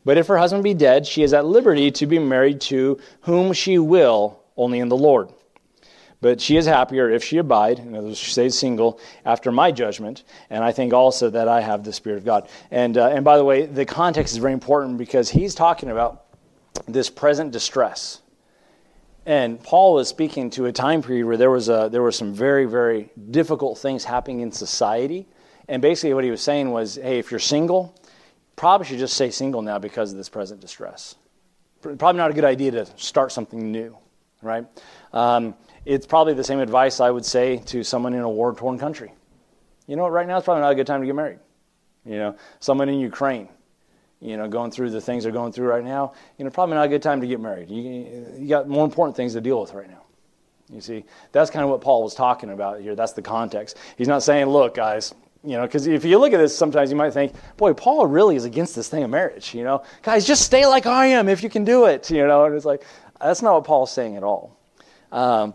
[0.04, 3.52] But if her husband be dead, she is at liberty to be married to whom
[3.52, 5.30] she will, only in the Lord.
[6.20, 9.70] But she is happier if she abide, in other words, she stays single, after my
[9.72, 10.22] judgment.
[10.48, 12.48] And I think also that I have the Spirit of God.
[12.70, 16.24] And, uh, and by the way, the context is very important because he's talking about
[16.86, 18.20] this present distress.
[19.26, 22.34] And Paul was speaking to a time period where there was a, there were some
[22.34, 25.26] very very difficult things happening in society,
[25.68, 27.98] and basically what he was saying was, hey, if you're single,
[28.56, 31.16] probably should just stay single now because of this present distress.
[31.80, 33.96] Probably not a good idea to start something new,
[34.42, 34.66] right?
[35.12, 35.54] Um,
[35.84, 39.12] it's probably the same advice I would say to someone in a war torn country.
[39.86, 40.12] You know what?
[40.12, 41.38] Right now it's probably not a good time to get married.
[42.06, 43.48] You know, someone in Ukraine
[44.24, 46.86] you know, going through the things they're going through right now, you know, probably not
[46.86, 47.70] a good time to get married.
[47.70, 50.02] You, you got more important things to deal with right now.
[50.70, 52.94] You see, that's kind of what Paul was talking about here.
[52.94, 53.76] That's the context.
[53.98, 55.14] He's not saying, look, guys,
[55.44, 58.34] you know, because if you look at this, sometimes you might think, boy, Paul really
[58.34, 59.54] is against this thing of marriage.
[59.54, 62.10] You know, guys, just stay like I am if you can do it.
[62.10, 62.82] You know, and it's like
[63.20, 64.58] that's not what Paul's saying at all.
[65.12, 65.54] Um,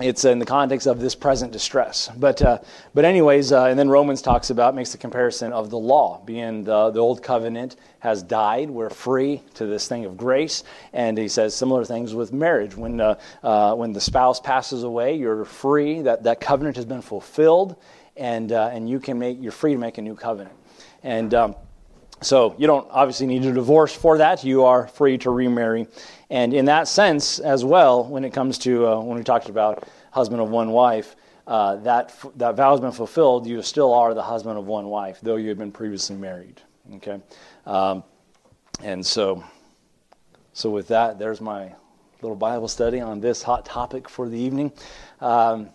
[0.00, 2.10] it's in the context of this present distress.
[2.16, 2.58] But, uh,
[2.94, 6.64] but anyways, uh, and then Romans talks about, makes the comparison of the law, being
[6.64, 8.70] the, the old covenant has died.
[8.70, 10.64] We're free to this thing of grace.
[10.92, 12.76] And he says similar things with marriage.
[12.76, 16.02] When, uh, uh when the spouse passes away, you're free.
[16.02, 17.76] That, that covenant has been fulfilled.
[18.16, 20.54] And, uh, and you can make, you're free to make a new covenant.
[21.02, 21.56] And um,
[22.22, 24.44] so you don't obviously need a divorce for that.
[24.44, 25.86] You are free to remarry.
[26.30, 29.88] And in that sense as well, when it comes to, uh, when we talked about
[30.12, 31.16] husband of one wife,
[31.46, 33.46] uh, that, that vow has been fulfilled.
[33.46, 36.60] You still are the husband of one wife, though you had been previously married.
[36.96, 37.20] Okay?
[37.66, 38.04] Um,
[38.82, 39.44] and so,
[40.52, 41.72] so with that, there's my
[42.22, 44.72] little Bible study on this hot topic for the evening.
[45.20, 45.70] Um,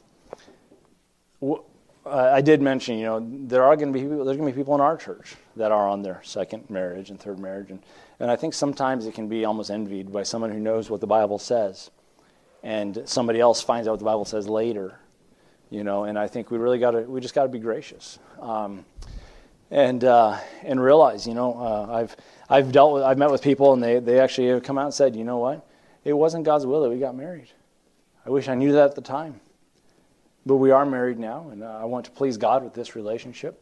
[2.06, 4.60] I did mention, you know, there are going to be people, there's going to be
[4.62, 7.82] people in our church that are on their second marriage and third marriage, and
[8.20, 11.08] and I think sometimes it can be almost envied by someone who knows what the
[11.08, 11.92] Bible says,
[12.64, 15.00] and somebody else finds out what the Bible says later,
[15.70, 16.06] you know.
[16.06, 18.20] And I think we really got to we just got to be gracious.
[18.40, 18.86] Um,
[19.72, 22.16] and uh, and realize, you know, uh, I've
[22.50, 24.94] I've dealt with I've met with people and they they actually have come out and
[24.94, 25.68] said, you know what,
[26.04, 27.50] it wasn't God's will that we got married.
[28.26, 29.40] I wish I knew that at the time,
[30.46, 33.62] but we are married now, and uh, I want to please God with this relationship.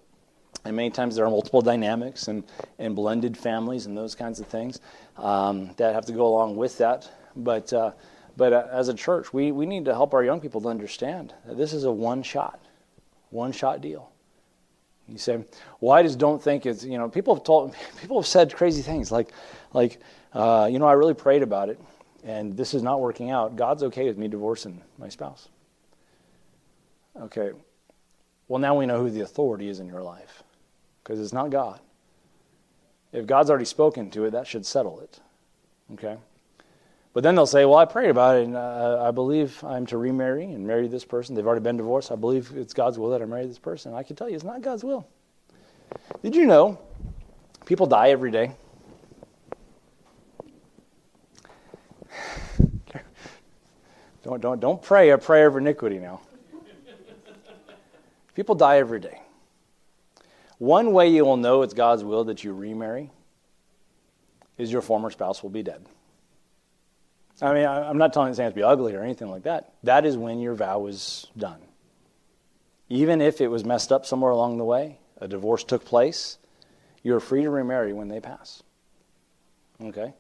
[0.66, 2.44] And many times there are multiple dynamics and,
[2.80, 4.80] and blended families and those kinds of things
[5.18, 7.10] um, that have to go along with that.
[7.36, 7.92] But, uh,
[8.38, 11.34] but uh, as a church, we, we need to help our young people to understand
[11.46, 12.60] that this is a one shot,
[13.30, 14.10] one shot deal.
[15.10, 15.44] You say,
[15.82, 18.82] well, I just don't think it's, you know, people have told, people have said crazy
[18.82, 19.34] things like,
[19.74, 20.00] like,
[20.32, 21.80] uh, you know, I really prayed about it
[22.24, 23.56] and this is not working out.
[23.56, 25.50] God's okay with me divorcing my spouse.
[27.20, 27.52] Okay.
[28.54, 30.44] Well, now we know who the authority is in your life
[31.04, 31.80] because it's not God.
[33.12, 35.20] If God's already spoken to it, that should settle it.
[35.94, 36.18] Okay?
[37.14, 39.98] But then they'll say, Well, I prayed about it, and uh, I believe I'm to
[39.98, 41.34] remarry and marry this person.
[41.34, 42.12] They've already been divorced.
[42.12, 43.96] I believe it's God's will that I marry this person.
[43.96, 45.08] I can tell you, it's not God's will.
[46.22, 46.78] Did you know
[47.66, 48.52] people die every day?
[54.24, 56.22] don't, don't, don't pray a prayer of iniquity now.
[58.36, 59.22] People die every day.
[60.58, 63.12] One way you will know it's God's will that you remarry
[64.58, 65.86] is your former spouse will be dead.
[67.42, 69.74] I mean, I'm not telling it to be ugly or anything like that.
[69.84, 71.60] That is when your vow is done.
[72.90, 76.38] Even if it was messed up somewhere along the way, a divorce took place,
[77.02, 78.62] you're free to remarry when they pass.
[79.82, 80.14] Okay?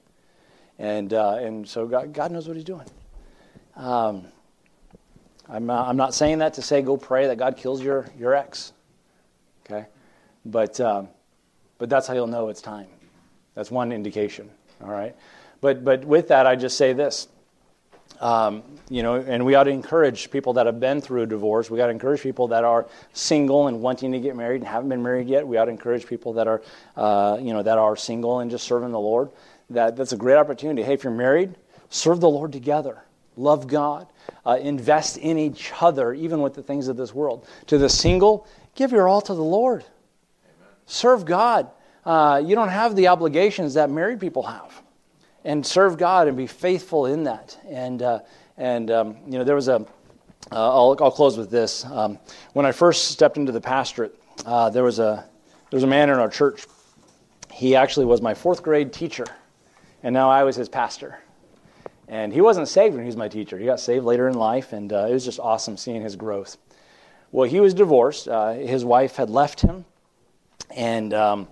[0.80, 2.88] And, uh, and so God, God knows what He's doing.
[3.76, 4.26] Um,
[5.50, 8.34] I'm, uh, I'm not saying that to say go pray that God kills your, your
[8.34, 8.74] ex.
[9.66, 9.86] Okay?
[10.46, 11.10] But, um,
[11.78, 12.88] but that's how you'll know it's time.
[13.56, 14.50] That's one indication.
[14.82, 15.16] All right?
[15.62, 17.28] But, but with that, I just say this.
[18.20, 21.70] Um, you know, and we ought to encourage people that have been through a divorce.
[21.70, 24.90] We got to encourage people that are single and wanting to get married and haven't
[24.90, 25.46] been married yet.
[25.46, 26.62] We ought to encourage people that are,
[26.96, 29.30] uh, you know, that are single and just serving the Lord.
[29.70, 30.84] That that's a great opportunity.
[30.84, 31.56] Hey, if you're married,
[31.90, 33.04] serve the Lord together.
[33.36, 34.08] Love God.
[34.46, 37.48] Uh, invest in each other, even with the things of this world.
[37.68, 38.46] To the single,
[38.76, 39.86] give your all to the Lord.
[40.86, 41.70] Serve God.
[42.06, 44.82] Uh, you don't have the obligations that married people have.
[45.46, 47.58] And serve God and be faithful in that.
[47.70, 48.20] And, uh,
[48.58, 49.80] and um, you know, there was a,
[50.52, 51.86] will uh, I'll close with this.
[51.86, 52.20] Um,
[52.54, 54.16] when I first stepped into the pastorate,
[54.46, 55.26] uh, there, was a,
[55.70, 56.66] there was a man in our church.
[57.52, 59.26] He actually was my fourth grade teacher,
[60.02, 61.20] and now I was his pastor.
[62.08, 63.58] And he wasn't saved when he was my teacher.
[63.58, 66.58] He got saved later in life, and uh, it was just awesome seeing his growth.
[67.32, 68.28] Well, he was divorced.
[68.28, 69.86] Uh, his wife had left him,
[70.76, 71.48] and um,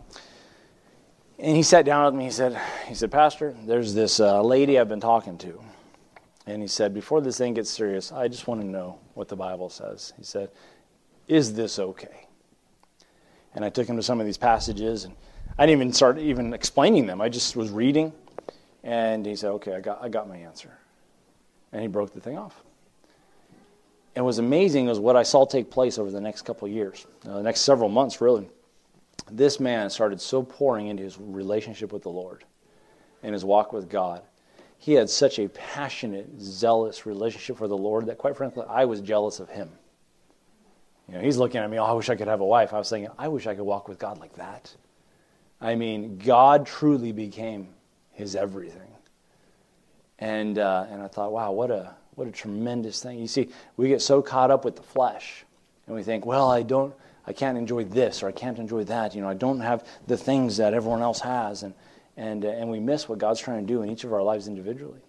[1.41, 2.25] and he sat down with me.
[2.25, 5.59] He said, he said, Pastor, there's this uh, lady I've been talking to,
[6.45, 9.35] and he said, before this thing gets serious, I just want to know what the
[9.35, 10.13] Bible says.
[10.17, 10.51] He said,
[11.27, 12.27] Is this okay?
[13.55, 15.15] And I took him to some of these passages, and
[15.57, 17.21] I didn't even start even explaining them.
[17.21, 18.13] I just was reading,
[18.83, 20.77] and he said, Okay, I got I got my answer,
[21.71, 22.61] and he broke the thing off.
[24.15, 27.07] And what was amazing was what I saw take place over the next couple years,
[27.25, 28.49] uh, the next several months, really
[29.31, 32.43] this man started so pouring into his relationship with the Lord
[33.23, 34.21] and his walk with God.
[34.77, 38.99] He had such a passionate, zealous relationship for the Lord that, quite frankly, I was
[38.99, 39.69] jealous of him.
[41.07, 42.73] You know, he's looking at me, oh, I wish I could have a wife.
[42.73, 44.73] I was thinking, I wish I could walk with God like that.
[45.59, 47.69] I mean, God truly became
[48.11, 48.89] his everything.
[50.19, 53.19] And, uh, and I thought, wow, what a, what a tremendous thing.
[53.19, 55.45] You see, we get so caught up with the flesh,
[55.87, 56.93] and we think, well, I don't,
[57.25, 59.15] I can't enjoy this or I can't enjoy that.
[59.15, 61.63] You know, I don't have the things that everyone else has.
[61.63, 61.73] And,
[62.17, 65.01] and, and we miss what God's trying to do in each of our lives individually.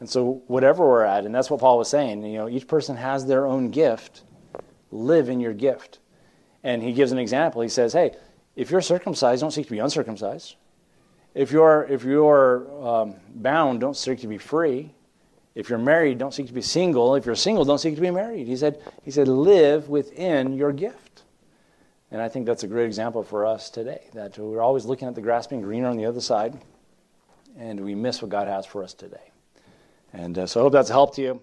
[0.00, 2.96] And so, whatever we're at, and that's what Paul was saying, you know, each person
[2.96, 4.22] has their own gift.
[4.90, 6.00] Live in your gift.
[6.62, 7.62] And he gives an example.
[7.62, 8.14] He says, hey,
[8.56, 10.56] if you're circumcised, don't seek to be uncircumcised.
[11.34, 14.94] If you're, if you're um, bound, don't seek to be free.
[15.54, 17.14] If you're married, don't seek to be single.
[17.14, 18.46] If you're single, don't seek to be married.
[18.46, 21.22] He said, he said live within your gift.
[22.10, 25.16] And I think that's a great example for us today that we're always looking at
[25.16, 26.60] the grass being greener on the other side,
[27.58, 29.30] and we miss what God has for us today.
[30.12, 31.40] And uh, so I hope that's helped you.